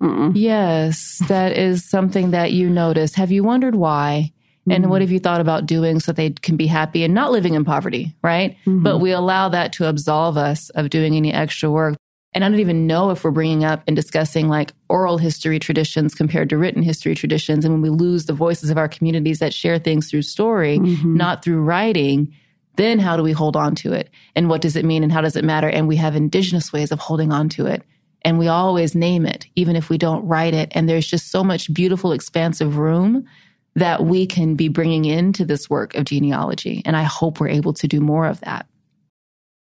[0.00, 0.32] Mm-mm.
[0.34, 3.14] Yes, that is something that you notice.
[3.14, 4.32] Have you wondered why?
[4.60, 4.72] Mm-hmm.
[4.72, 7.54] And what have you thought about doing so they can be happy and not living
[7.54, 8.52] in poverty, right?
[8.60, 8.82] Mm-hmm.
[8.82, 11.96] But we allow that to absolve us of doing any extra work.
[12.32, 16.14] And I don't even know if we're bringing up and discussing like oral history traditions
[16.14, 17.64] compared to written history traditions.
[17.64, 21.16] And when we lose the voices of our communities that share things through story, mm-hmm.
[21.16, 22.32] not through writing,
[22.76, 24.10] then how do we hold on to it?
[24.34, 25.02] And what does it mean?
[25.02, 25.68] And how does it matter?
[25.68, 27.82] And we have indigenous ways of holding on to it.
[28.22, 30.70] And we always name it, even if we don't write it.
[30.72, 33.26] And there's just so much beautiful, expansive room
[33.74, 36.82] that we can be bringing into this work of genealogy.
[36.84, 38.66] And I hope we're able to do more of that.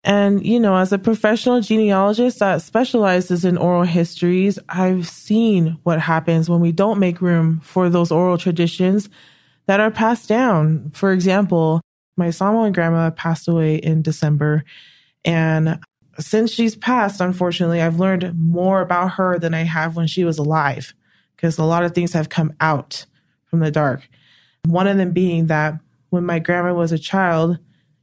[0.04, 6.00] And, you know, as a professional genealogist that specializes in oral histories, I've seen what
[6.00, 9.10] happens when we don't make room for those oral traditions
[9.67, 10.91] that are passed down.
[10.93, 11.82] For example,
[12.19, 14.63] my Samoan grandma passed away in December.
[15.25, 15.79] And
[16.19, 20.38] since she's passed, unfortunately, I've learned more about her than I have when she was
[20.38, 20.93] alive
[21.36, 23.05] because a lot of things have come out
[23.45, 24.08] from the dark.
[24.65, 25.79] One of them being that
[26.10, 27.58] when my grandma was a child,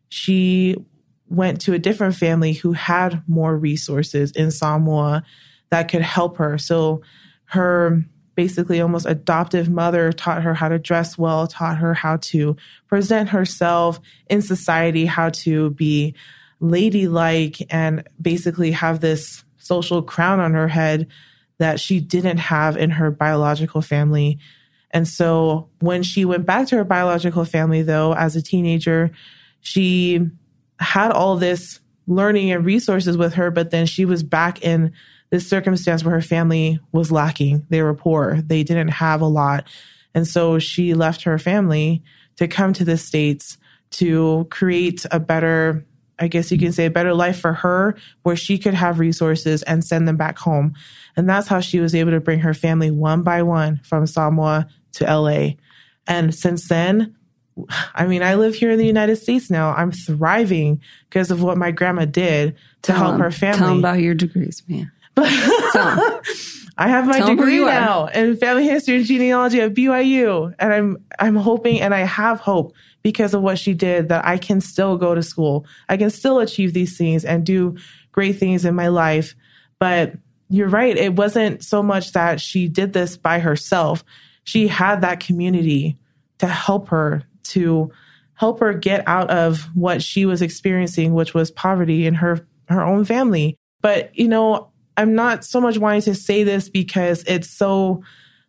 [0.09, 0.77] she
[1.29, 5.23] went to a different family who had more resources in Samoa
[5.71, 6.57] that could help her.
[6.57, 7.03] So
[7.47, 8.03] her
[8.37, 13.31] basically almost adoptive mother taught her how to dress well, taught her how to present
[13.31, 16.15] herself in society, how to be
[16.61, 21.09] ladylike and basically have this social crown on her head
[21.59, 24.39] that she didn't have in her biological family.
[24.91, 29.11] And so when she went back to her biological family, though, as a teenager,
[29.61, 30.21] she
[30.79, 34.93] had all this learning and resources with her, but then she was back in
[35.31, 37.67] this circumstance where her family was lacking.
[37.69, 39.67] They were poor, they didn't have a lot.
[40.15, 42.03] And so she left her family
[42.37, 43.59] to come to the States
[43.93, 45.85] to create a better,
[46.19, 49.63] I guess you can say, a better life for her where she could have resources
[49.63, 50.75] and send them back home.
[51.17, 54.69] And that's how she was able to bring her family one by one from Samoa
[54.95, 55.51] to LA.
[56.07, 57.17] And since then,
[57.95, 59.75] I mean, I live here in the United States now.
[59.75, 63.59] I'm thriving because of what my grandma did to tell help them, her family.
[63.59, 64.93] Tell them about your degrees, man.
[66.79, 71.05] I have my Tell degree now in family history and genealogy at BYU, and I'm
[71.19, 74.99] I'm hoping and I have hope because of what she did that I can still
[74.99, 75.65] go to school.
[75.89, 77.77] I can still achieve these things and do
[78.13, 79.35] great things in my life.
[79.79, 80.15] But
[80.51, 84.05] you're right, it wasn't so much that she did this by herself.
[84.45, 85.97] She had that community
[86.39, 87.91] to help her to
[88.35, 92.83] help her get out of what she was experiencing, which was poverty in her her
[92.83, 93.57] own family.
[93.81, 98.03] But you know, I'm not so much wanting to say this because it's so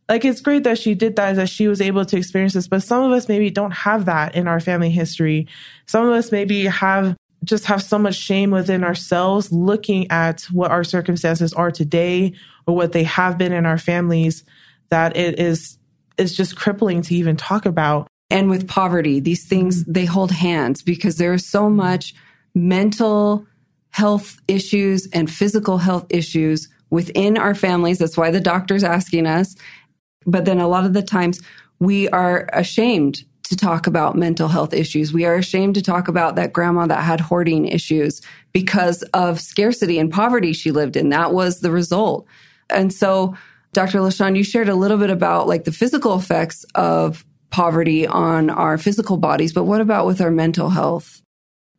[0.09, 2.81] like it's great that she did that that she was able to experience this but
[2.81, 5.47] some of us maybe don't have that in our family history.
[5.85, 10.71] Some of us maybe have just have so much shame within ourselves looking at what
[10.71, 12.33] our circumstances are today
[12.65, 14.43] or what they have been in our families
[14.89, 15.77] that it is
[16.17, 18.07] is just crippling to even talk about.
[18.29, 22.13] And with poverty these things they hold hands because there is so much
[22.55, 23.45] mental
[23.97, 27.97] health issues and physical health issues within our families.
[27.97, 29.55] That's why the doctor's asking us.
[30.27, 31.41] But then a lot of the times
[31.79, 35.13] we are ashamed to talk about mental health issues.
[35.13, 38.21] We are ashamed to talk about that grandma that had hoarding issues
[38.53, 41.09] because of scarcity and poverty she lived in.
[41.09, 42.27] That was the result.
[42.69, 43.35] And so,
[43.73, 43.97] Dr.
[43.97, 48.77] LaShawn, you shared a little bit about like the physical effects of poverty on our
[48.77, 51.23] physical bodies, but what about with our mental health?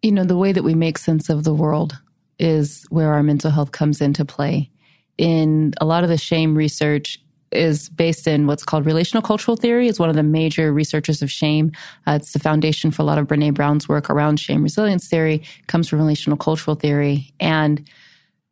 [0.02, 1.96] You know, the way that we make sense of the world
[2.38, 4.70] is where our mental health comes into play.
[5.16, 7.20] In a lot of the shame research
[7.50, 9.88] is based in what's called relational cultural theory.
[9.88, 11.72] Is one of the major researchers of shame.
[12.06, 15.42] Uh, it's the foundation for a lot of Brene Brown's work around shame resilience theory.
[15.66, 17.88] Comes from relational cultural theory, and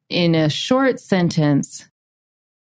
[0.08, 1.84] in a short sentence,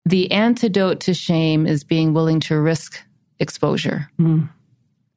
[0.05, 3.01] the antidote to shame is being willing to risk
[3.39, 4.11] exposure.
[4.19, 4.49] Mm.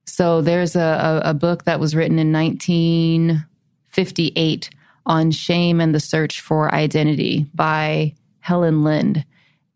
[0.06, 4.70] So there's a, a, a book that was written in 1958
[5.10, 9.26] on Shame and the Search for Identity by Helen Lynd.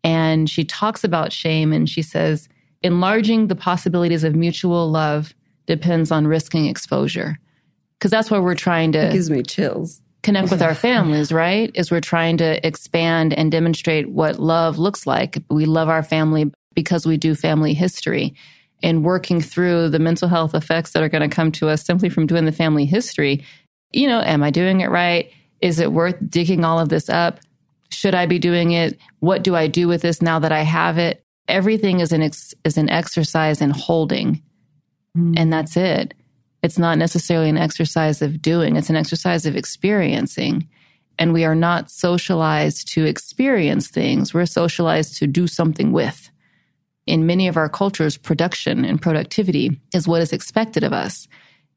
[0.04, 2.48] And she talks about shame and she says,
[2.82, 5.34] enlarging the possibilities of mutual love
[5.66, 7.38] depends on risking exposure.
[7.98, 9.08] Because that's why we're trying to.
[9.08, 10.00] It gives me chills.
[10.22, 11.70] Connect with our families, right?
[11.74, 15.42] Is we're trying to expand and demonstrate what love looks like.
[15.50, 18.34] We love our family because we do family history
[18.82, 22.08] and working through the mental health effects that are going to come to us simply
[22.08, 23.44] from doing the family history
[23.94, 25.30] you know, am I doing it right?
[25.60, 27.40] Is it worth digging all of this up?
[27.90, 28.98] Should I be doing it?
[29.20, 31.24] What do I do with this now that I have it?
[31.48, 34.42] Everything is an ex- is an exercise in holding,
[35.16, 35.34] mm.
[35.36, 36.14] and that's it.
[36.62, 38.76] It's not necessarily an exercise of doing.
[38.76, 40.66] It's an exercise of experiencing.
[41.18, 44.32] And we are not socialized to experience things.
[44.32, 46.30] We're socialized to do something with.
[47.06, 51.28] In many of our cultures, production and productivity is what is expected of us.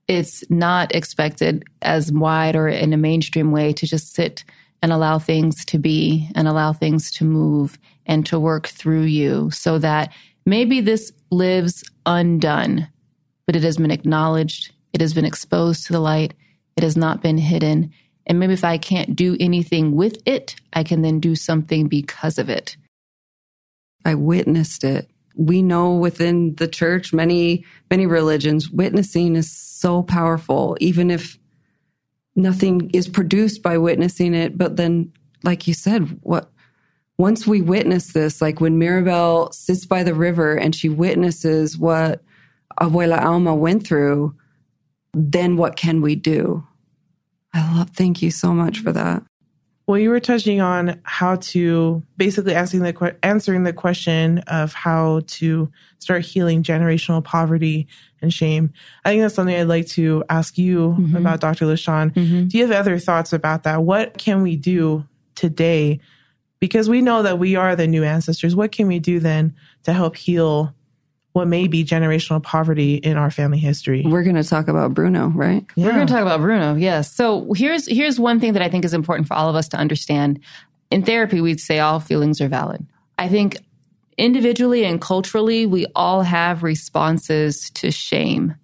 [0.07, 4.43] It's not expected as wide or in a mainstream way to just sit
[4.81, 9.51] and allow things to be and allow things to move and to work through you
[9.51, 10.13] so that
[10.45, 12.87] maybe this lives undone,
[13.45, 16.33] but it has been acknowledged, it has been exposed to the light,
[16.75, 17.91] it has not been hidden.
[18.25, 22.37] And maybe if I can't do anything with it, I can then do something because
[22.37, 22.77] of it.
[24.05, 25.09] I witnessed it.
[25.37, 31.37] We know within the church, many, many religions, witnessing is so powerful, even if
[32.35, 34.57] nothing is produced by witnessing it.
[34.57, 36.49] But then, like you said, what
[37.17, 42.21] once we witness this, like when Mirabel sits by the river and she witnesses what
[42.79, 44.35] Abuela Alma went through,
[45.13, 46.65] then what can we do?
[47.53, 49.23] I love, thank you so much for that.
[49.87, 55.21] Well, you were touching on how to basically asking the answering the question of how
[55.27, 57.87] to start healing generational poverty
[58.21, 58.73] and shame.
[59.05, 61.15] I think that's something I'd like to ask you mm-hmm.
[61.15, 61.65] about, Dr.
[61.65, 62.13] LaShawn.
[62.13, 62.47] Mm-hmm.
[62.47, 63.83] Do you have other thoughts about that?
[63.83, 66.01] What can we do today?
[66.59, 68.57] Because we know that we are the new ancestors.
[68.57, 70.73] What can we do then to help heal
[71.37, 74.01] what may be generational poverty in our family history?
[74.03, 75.63] We're going to talk about Bruno, right?
[75.75, 75.85] Yeah.
[75.85, 76.75] We're going to talk about Bruno.
[76.75, 77.13] Yes.
[77.13, 79.77] So here's here's one thing that I think is important for all of us to
[79.77, 80.39] understand.
[80.89, 82.87] In therapy, we'd say all feelings are valid.
[83.19, 83.57] I think
[84.17, 88.55] individually and culturally, we all have responses to shame.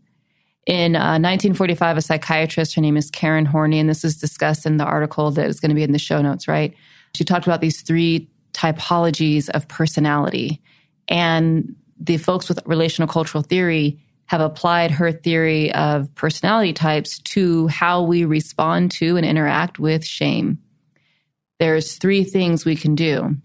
[0.65, 4.77] In uh, 1945, a psychiatrist, her name is Karen Horney, and this is discussed in
[4.77, 6.73] the article that is going to be in the show notes, right?
[7.13, 10.59] She talked about these three typologies of personality.
[11.07, 17.67] And the folks with relational cultural theory have applied her theory of personality types to
[17.67, 20.59] how we respond to and interact with shame.
[21.59, 23.37] There's three things we can do.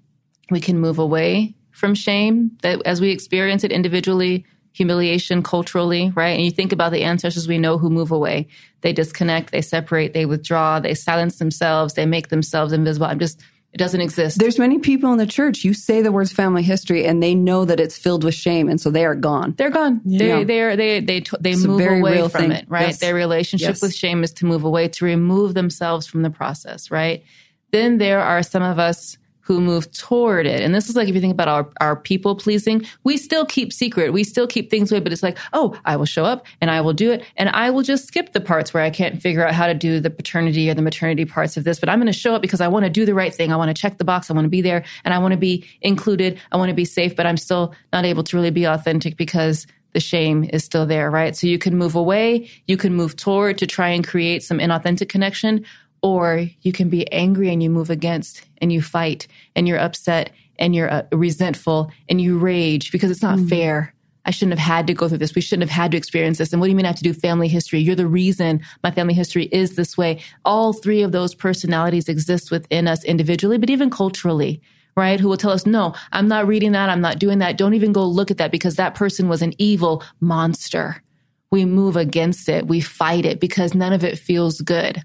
[0.51, 6.31] We can move away from shame that as we experience it individually, humiliation culturally, right?
[6.31, 8.49] And you think about the ancestors we know who move away.
[8.81, 13.07] They disconnect, they separate, they withdraw, they silence themselves, they make themselves invisible.
[13.07, 13.41] I'm just
[13.73, 14.39] it doesn't exist.
[14.39, 15.63] There's many people in the church.
[15.63, 18.81] You say the words family history, and they know that it's filled with shame, and
[18.81, 19.55] so they are gone.
[19.59, 20.01] They're gone.
[20.05, 20.37] Yeah.
[20.39, 22.53] They they are, they they they it's move away from thing.
[22.53, 22.65] it.
[22.69, 22.89] Right.
[22.89, 22.99] Yes.
[23.01, 23.83] Their relationship yes.
[23.83, 26.91] with shame is to move away, to remove themselves from the process.
[26.91, 27.25] Right.
[27.71, 29.18] Then there are some of us
[29.49, 30.61] who move toward it.
[30.61, 33.73] And this is like if you think about our, our people pleasing, we still keep
[33.73, 34.13] secret.
[34.13, 36.83] We still keep things away, but it's like, oh, I will show up and I
[36.83, 37.25] will do it.
[37.39, 40.01] And I will just skip the parts where I can't figure out how to do
[40.01, 41.81] the paternity or the maternity parts of this.
[41.81, 43.51] But I'm going to show up because I want to do the right thing.
[43.51, 44.31] I want to check the box.
[44.31, 46.39] I want to be there and I want to be included.
[46.53, 49.67] I want to be safe, but I'm still not able to really be authentic because
[49.95, 51.35] the shame is still there, right?
[51.35, 55.09] So you can move away, you can move toward to try and create some inauthentic
[55.09, 55.65] connection,
[56.03, 60.31] or you can be angry and you move against and you fight and you're upset
[60.59, 63.49] and you're uh, resentful and you rage because it's not mm.
[63.49, 63.95] fair.
[64.25, 65.35] I shouldn't have had to go through this.
[65.35, 66.53] We shouldn't have had to experience this.
[66.53, 67.79] And what do you mean I have to do family history?
[67.79, 70.21] You're the reason my family history is this way.
[70.45, 74.61] All three of those personalities exist within us individually, but even culturally,
[74.97, 75.19] right?
[75.19, 76.91] Who will tell us, no, I'm not reading that.
[76.91, 77.57] I'm not doing that.
[77.57, 81.03] Don't even go look at that because that person was an evil monster.
[81.51, 82.67] We move against it.
[82.67, 85.03] We fight it because none of it feels good.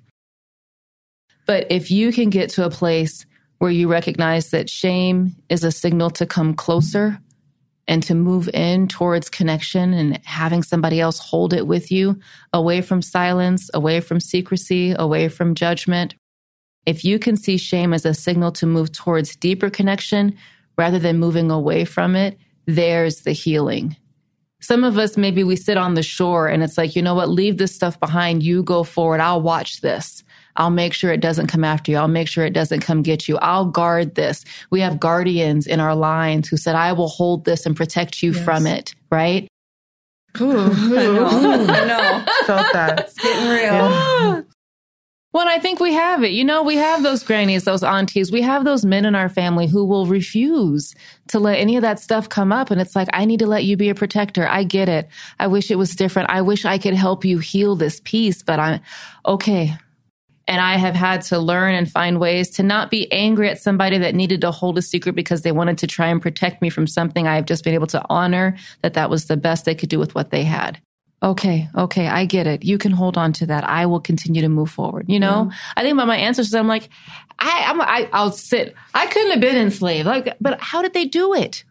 [1.45, 3.25] But if you can get to a place
[3.59, 7.19] where you recognize that shame is a signal to come closer
[7.87, 12.19] and to move in towards connection and having somebody else hold it with you,
[12.53, 16.15] away from silence, away from secrecy, away from judgment.
[16.85, 20.37] If you can see shame as a signal to move towards deeper connection
[20.77, 23.97] rather than moving away from it, there's the healing.
[24.61, 27.27] Some of us, maybe we sit on the shore and it's like, you know what,
[27.27, 28.43] leave this stuff behind.
[28.43, 29.19] You go forward.
[29.19, 30.23] I'll watch this.
[30.55, 31.97] I'll make sure it doesn't come after you.
[31.97, 33.37] I'll make sure it doesn't come get you.
[33.37, 34.45] I'll guard this.
[34.69, 38.31] We have guardians in our lines who said, I will hold this and protect you
[38.31, 38.43] yes.
[38.43, 39.47] from it, right?
[40.41, 41.67] Ooh, I know.
[41.69, 42.25] I know.
[42.45, 42.99] Felt that.
[43.07, 43.61] It's getting real.
[43.61, 44.41] Yeah.
[45.33, 46.31] Well, I think we have it.
[46.31, 48.31] You know, we have those grannies, those aunties.
[48.31, 50.93] We have those men in our family who will refuse
[51.29, 52.69] to let any of that stuff come up.
[52.69, 54.47] And it's like, I need to let you be a protector.
[54.47, 55.09] I get it.
[55.39, 56.29] I wish it was different.
[56.29, 58.79] I wish I could help you heal this piece, but I'm
[59.25, 59.75] okay.
[60.47, 63.97] And I have had to learn and find ways to not be angry at somebody
[63.97, 66.85] that needed to hold a secret because they wanted to try and protect me from
[66.85, 67.27] something.
[67.27, 69.99] I have just been able to honor that that was the best they could do
[69.99, 70.81] with what they had.
[71.23, 72.65] okay, okay, I get it.
[72.65, 73.63] You can hold on to that.
[73.63, 75.05] I will continue to move forward.
[75.07, 75.57] You know, yeah.
[75.77, 76.53] I think about my ancestors.
[76.53, 76.89] I'm like,
[77.39, 78.75] I, I'm, I, I'll sit.
[78.93, 80.05] I couldn't have been enslaved.
[80.05, 81.63] Like, but how did they do it?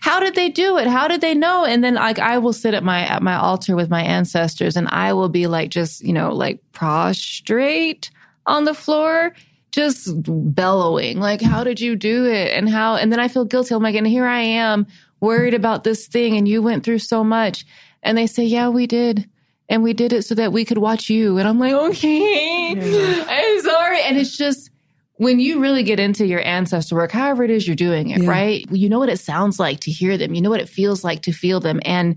[0.00, 0.86] How did they do it?
[0.86, 1.64] How did they know?
[1.64, 4.88] And then like I will sit at my at my altar with my ancestors and
[4.88, 8.10] I will be like just, you know, like prostrate
[8.46, 9.34] on the floor,
[9.72, 10.10] just
[10.54, 12.52] bellowing, like, how did you do it?
[12.52, 13.74] And how and then I feel guilty.
[13.74, 14.86] I'm like, and here I am
[15.20, 17.66] worried about this thing and you went through so much.
[18.02, 19.28] And they say, Yeah, we did.
[19.68, 21.36] And we did it so that we could watch you.
[21.36, 23.24] And I'm like, okay, yeah.
[23.28, 24.00] I'm sorry.
[24.00, 24.70] And it's just
[25.18, 28.30] when you really get into your ancestor work, however it is you're doing it, yeah.
[28.30, 28.64] right?
[28.70, 30.32] You know what it sounds like to hear them.
[30.32, 31.80] You know what it feels like to feel them.
[31.84, 32.16] And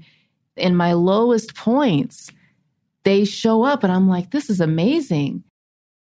[0.56, 2.32] in my lowest points,
[3.04, 5.44] they show up and I'm like, this is amazing.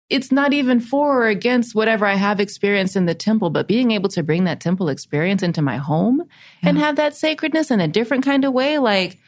[0.09, 3.91] It's not even for or against whatever I have experienced in the temple, but being
[3.91, 6.23] able to bring that temple experience into my home
[6.63, 6.69] yeah.
[6.69, 9.19] and have that sacredness in a different kind of way, like,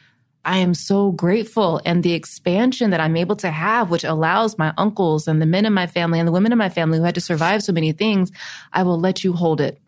[0.44, 4.72] I am so grateful and the expansion that I'm able to have, which allows my
[4.78, 7.14] uncles and the men in my family and the women in my family who had
[7.16, 8.32] to survive so many things,
[8.72, 9.78] I will let you hold it.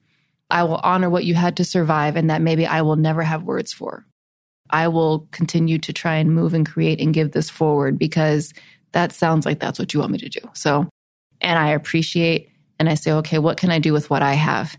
[0.50, 3.44] I will honor what you had to survive and that maybe I will never have
[3.44, 4.04] words for.
[4.68, 8.52] I will continue to try and move and create and give this forward because
[8.92, 10.40] that sounds like that's what you want me to do.
[10.52, 10.88] So,
[11.40, 14.76] and I appreciate and I say, okay, what can I do with what I have?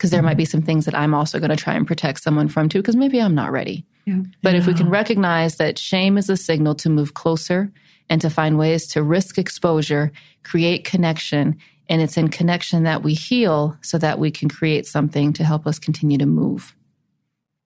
[0.00, 0.50] Because there might be mm-hmm.
[0.50, 3.20] some things that I'm also going to try and protect someone from too, because maybe
[3.20, 3.84] I'm not ready.
[4.06, 4.22] Yeah.
[4.42, 4.60] But yeah.
[4.60, 7.70] if we can recognize that shame is a signal to move closer
[8.08, 10.10] and to find ways to risk exposure,
[10.42, 11.58] create connection,
[11.90, 15.66] and it's in connection that we heal so that we can create something to help
[15.66, 16.74] us continue to move.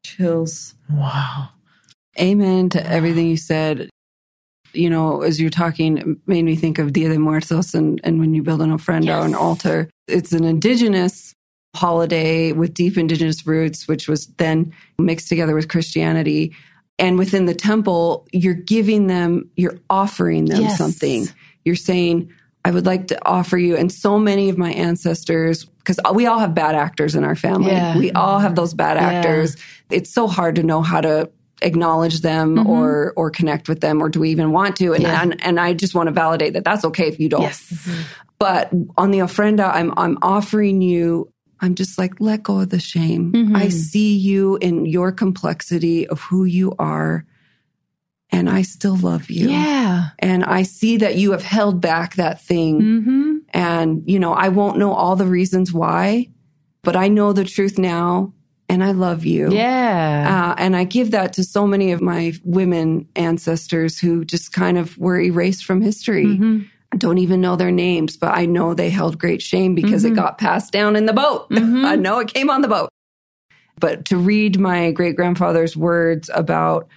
[0.04, 0.74] Chills.
[0.90, 1.50] Wow.
[2.18, 2.88] Amen to wow.
[2.88, 3.90] everything you said.
[4.72, 8.34] You know, as you're talking, made me think of Dia de Muertos and, and when
[8.34, 9.22] you build an ofrenda yes.
[9.22, 9.88] or an altar.
[10.08, 11.33] It's an indigenous
[11.74, 16.54] holiday with deep indigenous roots, which was then mixed together with Christianity.
[16.98, 20.78] And within the temple, you're giving them, you're offering them yes.
[20.78, 21.26] something.
[21.64, 22.30] You're saying,
[22.64, 23.76] I would like to offer you.
[23.76, 27.72] And so many of my ancestors, because we all have bad actors in our family.
[27.72, 27.98] Yeah.
[27.98, 29.56] We all have those bad actors.
[29.90, 29.98] Yeah.
[29.98, 31.30] It's so hard to know how to
[31.62, 32.68] acknowledge them mm-hmm.
[32.68, 35.22] or or connect with them or do we even want to and, yeah.
[35.22, 37.42] and and I just want to validate that that's okay if you don't.
[37.42, 37.62] Yes.
[37.70, 38.02] Mm-hmm.
[38.38, 41.32] But on the ofrenda I'm I'm offering you
[41.64, 43.32] I'm just like, let go of the shame.
[43.32, 43.56] Mm-hmm.
[43.56, 47.24] I see you in your complexity of who you are,
[48.30, 49.48] and I still love you.
[49.48, 50.10] Yeah.
[50.18, 52.80] And I see that you have held back that thing.
[52.82, 53.36] Mm-hmm.
[53.54, 56.28] And, you know, I won't know all the reasons why,
[56.82, 58.34] but I know the truth now
[58.68, 59.52] and I love you.
[59.52, 60.52] Yeah.
[60.52, 64.78] Uh, and I give that to so many of my women ancestors who just kind
[64.78, 66.26] of were erased from history.
[66.26, 66.62] Mm-hmm
[66.98, 70.12] don't even know their names, but I know they held great shame because mm-hmm.
[70.12, 71.48] it got passed down in the boat.
[71.54, 71.84] Mm-hmm.
[71.84, 72.88] I know it came on the boat.
[73.78, 76.88] But to read my great grandfather's words about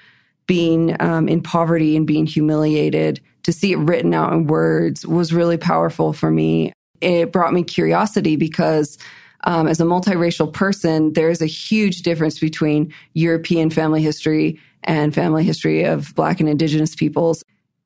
[0.45, 5.31] being um, in poverty and being humiliated, to see it written out in words was
[5.31, 6.73] really powerful for me.
[6.99, 8.97] It brought me curiosity because
[9.45, 15.13] um, as a multiracial person, there is a huge difference between European family history and
[15.13, 17.43] family history of Black and Indigenous peoples.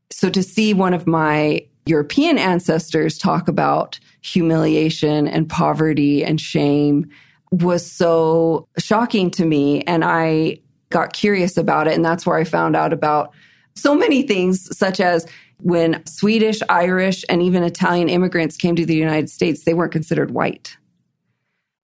[0.10, 7.10] So to see one of my European ancestors talk about humiliation and poverty and shame
[7.52, 9.82] was so shocking to me.
[9.82, 10.60] And I
[10.90, 11.96] got curious about it.
[11.96, 13.34] And that's where I found out about
[13.76, 15.26] so many things, such as
[15.62, 20.32] when Swedish, Irish, and even Italian immigrants came to the United States, they weren't considered
[20.32, 20.78] white.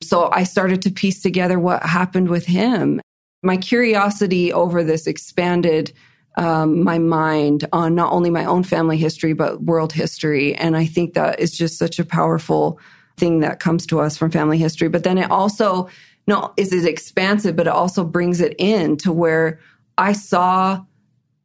[0.02, 3.02] So I started to piece together what happened with him.
[3.44, 5.94] My curiosity over this expanded
[6.38, 10.54] um, my mind on not only my own family history, but world history.
[10.56, 12.80] And I think that is just such a powerful
[13.18, 14.88] thing that comes to us from family history.
[14.88, 15.90] But then it also,
[16.28, 19.60] no, is it expansive, but it also brings it in to where
[19.98, 20.86] I saw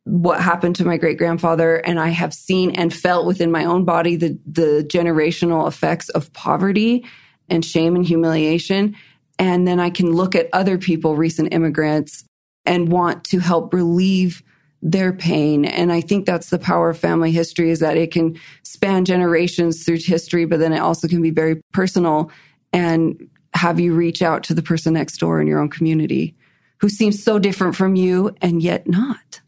[0.04, 3.84] what happened to my great grandfather and I have seen and felt within my own
[3.84, 7.06] body the, the generational effects of poverty
[7.48, 8.96] and shame and humiliation.
[9.38, 12.24] And then I can look at other people, recent immigrants,
[12.66, 14.42] and want to help relieve
[14.82, 15.64] their pain.
[15.64, 19.84] And I think that's the power of family history is that it can span generations
[19.84, 22.30] through history, but then it also can be very personal
[22.72, 26.34] and have you reach out to the person next door in your own community
[26.78, 29.40] who seems so different from you and yet not.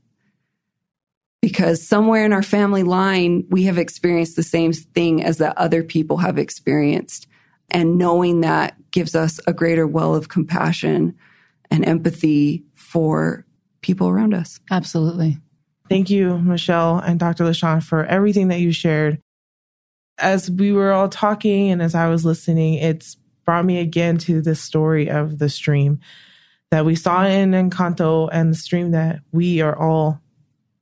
[1.43, 5.83] Because somewhere in our family line, we have experienced the same thing as that other
[5.83, 7.27] people have experienced.
[7.71, 11.17] And knowing that gives us a greater well of compassion
[11.71, 13.45] and empathy for
[13.85, 14.59] people around us.
[14.71, 15.39] Absolutely.
[15.89, 17.45] Thank you, Michelle and Dr.
[17.45, 19.21] LaShawn, for everything that you shared.
[20.19, 24.41] As we were all talking and as I was listening, it's brought me again to
[24.41, 26.01] the story of the stream
[26.71, 30.21] that we saw in Encanto and the stream that we are all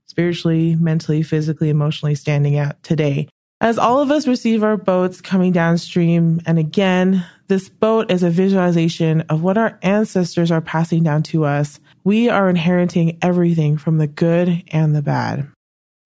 [0.06, 3.28] spiritually, mentally, physically, emotionally standing at today.
[3.60, 8.30] As all of us receive our boats coming downstream, and again, this boat is a
[8.30, 11.78] visualization of what our ancestors are passing down to us.
[12.04, 15.48] We are inheriting everything from the good and the bad.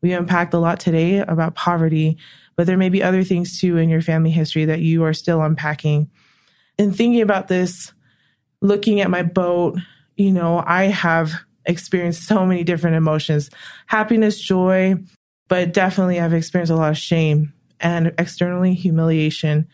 [0.03, 2.19] We unpacked a lot today about poverty,
[2.55, 5.43] but there may be other things too in your family history that you are still
[5.43, 6.11] unpacking.
[6.79, 7.93] In thinking about this,
[8.61, 9.79] looking at my boat,
[10.17, 11.33] you know, I have
[11.65, 13.51] experienced so many different emotions
[13.87, 14.97] happiness, joy,
[15.49, 19.69] but definitely I've experienced a lot of shame and externally humiliation.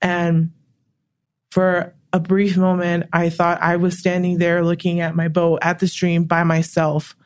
[0.00, 0.52] And
[1.50, 5.78] for a brief moment, I thought I was standing there looking at my boat at
[5.78, 7.16] the stream by myself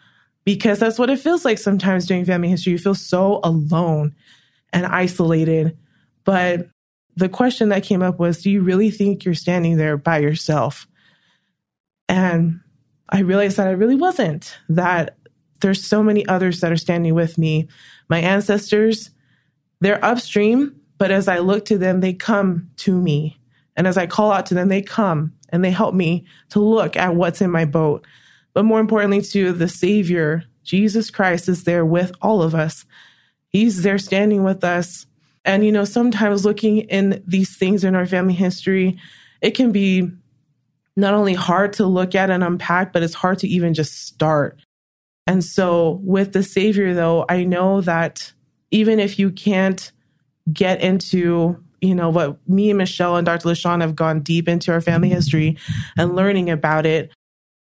[0.44, 2.72] because that's what it feels like sometimes doing family history.
[2.72, 4.14] You feel so alone
[4.72, 5.76] and isolated.
[6.24, 6.68] But
[7.16, 10.86] the question that came up was Do you really think you're standing there by yourself?
[12.08, 12.60] And
[13.08, 15.16] I realized that I really wasn't, that
[15.60, 17.68] there's so many others that are standing with me.
[18.08, 19.10] My ancestors,
[19.80, 23.38] they're upstream, but as I look to them, they come to me.
[23.76, 26.96] And as I call out to them, they come and they help me to look
[26.96, 28.06] at what's in my boat.
[28.54, 32.84] But more importantly, to the Savior, Jesus Christ is there with all of us.
[33.48, 35.06] He's there standing with us.
[35.44, 38.98] And, you know, sometimes looking in these things in our family history,
[39.40, 40.10] it can be
[40.96, 44.58] not only hard to look at and unpack, but it's hard to even just start.
[45.26, 48.32] And so with the Savior, though, I know that
[48.70, 49.92] even if you can't
[50.52, 53.48] get into, you know, what me and Michelle and Dr.
[53.48, 55.56] LaShawn have gone deep into our family history
[55.96, 57.12] and learning about it,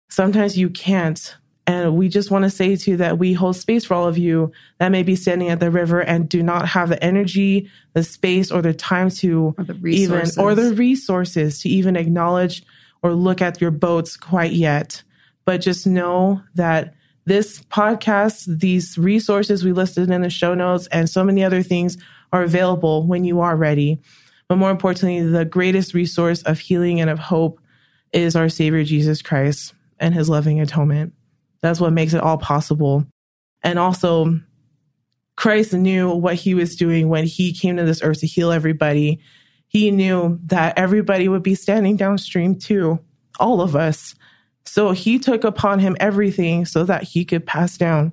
[0.10, 1.36] sometimes you can't.
[1.68, 4.20] And we just want to say to you that we hold space for all of
[4.20, 8.04] you that may be standing at the river and do not have the energy, the
[8.04, 12.64] space, or the time to Or the even, or the resources to even acknowledge
[13.02, 15.02] or look at your boats quite yet.
[15.44, 16.94] But just know that
[17.26, 21.98] this podcast, these resources we listed in the show notes, and so many other things
[22.36, 24.02] are available when you are ready.
[24.50, 27.62] But more importantly, the greatest resource of healing and of hope
[28.12, 31.14] is our Savior Jesus Christ and his loving atonement.
[31.62, 33.06] That's what makes it all possible.
[33.64, 34.38] And also,
[35.38, 39.22] Christ knew what he was doing when he came to this earth to heal everybody.
[39.68, 43.00] He knew that everybody would be standing downstream too,
[43.40, 44.14] all of us.
[44.66, 48.12] So he took upon him everything so that he could pass down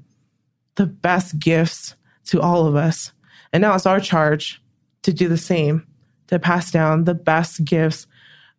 [0.77, 1.97] the best gifts
[2.27, 3.12] to all of us.
[3.53, 4.63] And now it's our charge
[5.03, 5.87] to do the same,
[6.29, 8.07] to pass down the best gifts,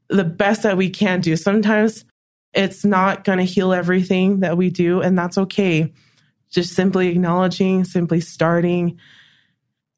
[0.10, 1.36] the best that we can do.
[1.36, 2.06] Sometimes
[2.54, 5.92] it's not going to heal everything that we do, and that's okay.
[6.52, 9.00] Just simply acknowledging, simply starting,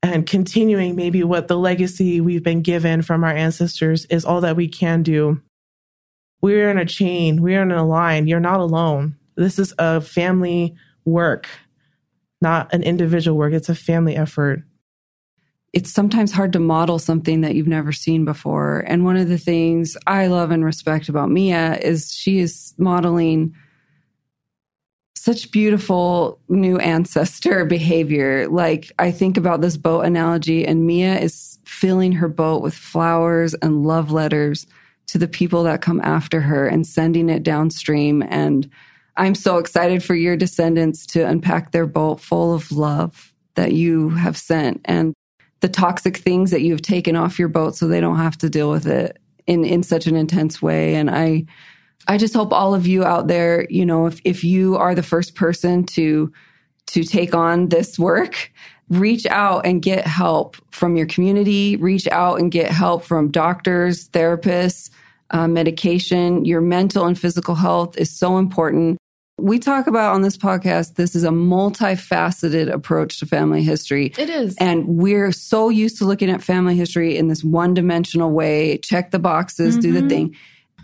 [0.01, 4.55] and continuing maybe what the legacy we've been given from our ancestors is all that
[4.55, 5.41] we can do.
[6.41, 8.27] We're in a chain, we're in a line.
[8.27, 9.17] You're not alone.
[9.35, 11.47] This is a family work,
[12.39, 13.53] not an individual work.
[13.53, 14.63] It's a family effort.
[15.75, 18.85] It's sometimes hard to model something that you've never seen before.
[18.87, 23.53] And one of the things I love and respect about Miya is she is modeling
[25.15, 28.47] such beautiful new ancestor behavior.
[28.47, 33.53] Like I think about this boat analogy, and Miya is filling her boat with flowers
[33.55, 34.65] and love letters
[35.07, 38.23] to the people that come after her and sending it downstream.
[38.23, 38.69] And
[39.17, 44.11] I'm so excited for your descendants to unpack their boat full of love that you
[44.11, 45.13] have sent and
[45.61, 48.69] the toxic things that you've taken off your boat so they don't have to deal
[48.69, 50.95] with it in, in such an intense way.
[50.95, 51.45] And I,
[52.07, 55.03] I just hope all of you out there, you know, if, if you are the
[55.03, 56.31] first person to,
[56.87, 58.51] to take on this work,
[58.89, 64.09] reach out and get help from your community, reach out and get help from doctors,
[64.09, 64.91] therapists,
[65.31, 66.45] uh, medication.
[66.45, 68.97] Your mental and physical health is so important.
[69.37, 74.13] We talk about on this podcast, this is a multifaceted approach to family history.
[74.17, 74.55] It is.
[74.59, 79.11] And we're so used to looking at family history in this one dimensional way check
[79.11, 80.07] the boxes, do the mm-hmm.
[80.07, 80.35] thing.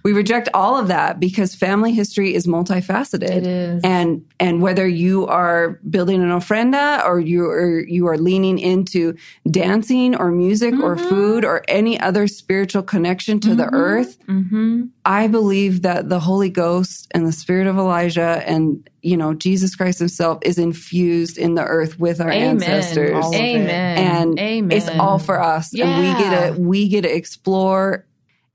[0.04, 3.30] We reject all of that because family history is multifaceted.
[3.30, 3.84] It is.
[3.84, 9.16] And and whether you are building an ofrenda or you are you are leaning into
[9.49, 14.86] dancing or music or food or any other spiritual connection to the earth, mm-hmm.
[15.06, 19.76] I believe that the Holy Ghost and the Spirit of Elijah and you know Jesus
[19.76, 22.62] Christ Himself is infused in the earth with our Amen.
[22.64, 23.38] ancestors, All it.
[23.38, 23.97] Amen.
[23.97, 24.78] and Amen.
[24.78, 28.06] it's all for us, and we get to we get to explore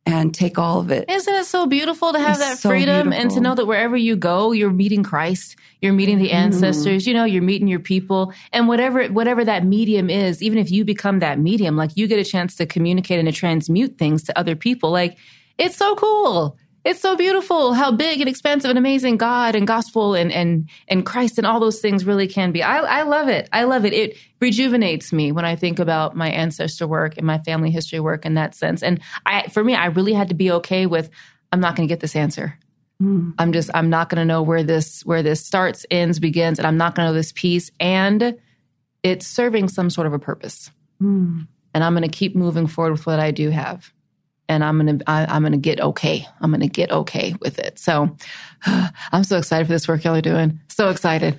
[0.07, 1.11] and take all of it.
[1.11, 3.97] Isn't it so beautiful to have It's that so freedom and to know that wherever
[3.97, 6.37] you go, you're meeting Christ, you're meeting the mm-hmm.
[6.37, 10.71] ancestors, you know, you're meeting your people, and whatever whatever that medium is, even if
[10.71, 14.23] you become that medium, like you get a chance to communicate and to transmute things
[14.23, 14.91] to other people.
[14.91, 15.19] Like
[15.59, 16.57] it's so cool.
[16.87, 21.05] It's so beautiful how big and expansive and amazing God and gospel and and and
[21.05, 22.63] Christ and all those things really can be.
[22.63, 23.49] I, I love it.
[23.53, 23.93] I love it.
[23.93, 28.25] It rejuvenates me when I think about my ancestor work and my family history work
[28.25, 28.85] in that sense.
[28.85, 31.11] And I, for me, I really had to be okay with.
[31.51, 32.57] I'm not going to get this answer.
[33.03, 33.35] Mm.
[33.37, 33.69] I'm just.
[33.75, 36.95] I'm not going to know where this where this starts, ends, begins, and I'm not
[36.95, 37.73] going to know this piece.
[37.81, 38.39] And
[39.03, 40.71] it's serving some sort of a purpose.
[41.03, 41.49] Mm.
[41.75, 43.93] And I'm going to keep moving forward with what I do have
[44.49, 46.27] and I'm gonna I, am going to get okay.
[46.41, 47.79] I'm gonna get okay with it.
[47.79, 48.17] So
[48.67, 50.61] I'm so excited for this work y'all are doing.
[50.69, 51.39] So excited.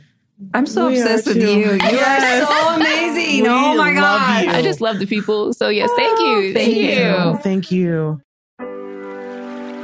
[0.53, 1.47] I'm so we obsessed with you.
[1.47, 2.43] You yes.
[2.43, 3.43] are so amazing.
[3.43, 4.47] We oh my god!
[4.47, 5.51] I just love the people.
[5.53, 8.21] So yes, thank oh, you, thank, thank you, thank you.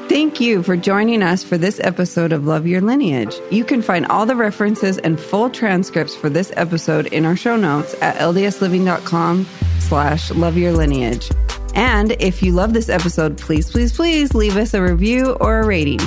[0.10, 3.36] Thank you for joining us for this episode of Love Your Lineage.
[3.50, 7.56] You can find all the references and full transcripts for this episode in our show
[7.56, 9.48] notes at ldsliving.com
[9.80, 11.32] slash love your lineage.
[11.74, 15.66] And if you love this episode, please, please, please leave us a review or a
[15.66, 16.00] rating.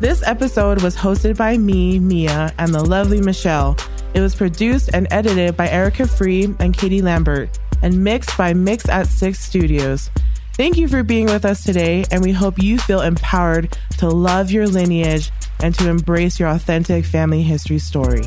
[0.00, 3.76] This episode was hosted by me, Miya, and the lovely Michelle.
[4.14, 8.88] It was produced and edited by Erica Free and Katie Lambert, and mixed by Mix
[8.88, 10.10] at Six Studios.
[10.54, 14.50] Thank you for being with us today, and we hope you feel empowered to love
[14.50, 15.30] your lineage
[15.60, 18.24] and to embrace your authentic family history story.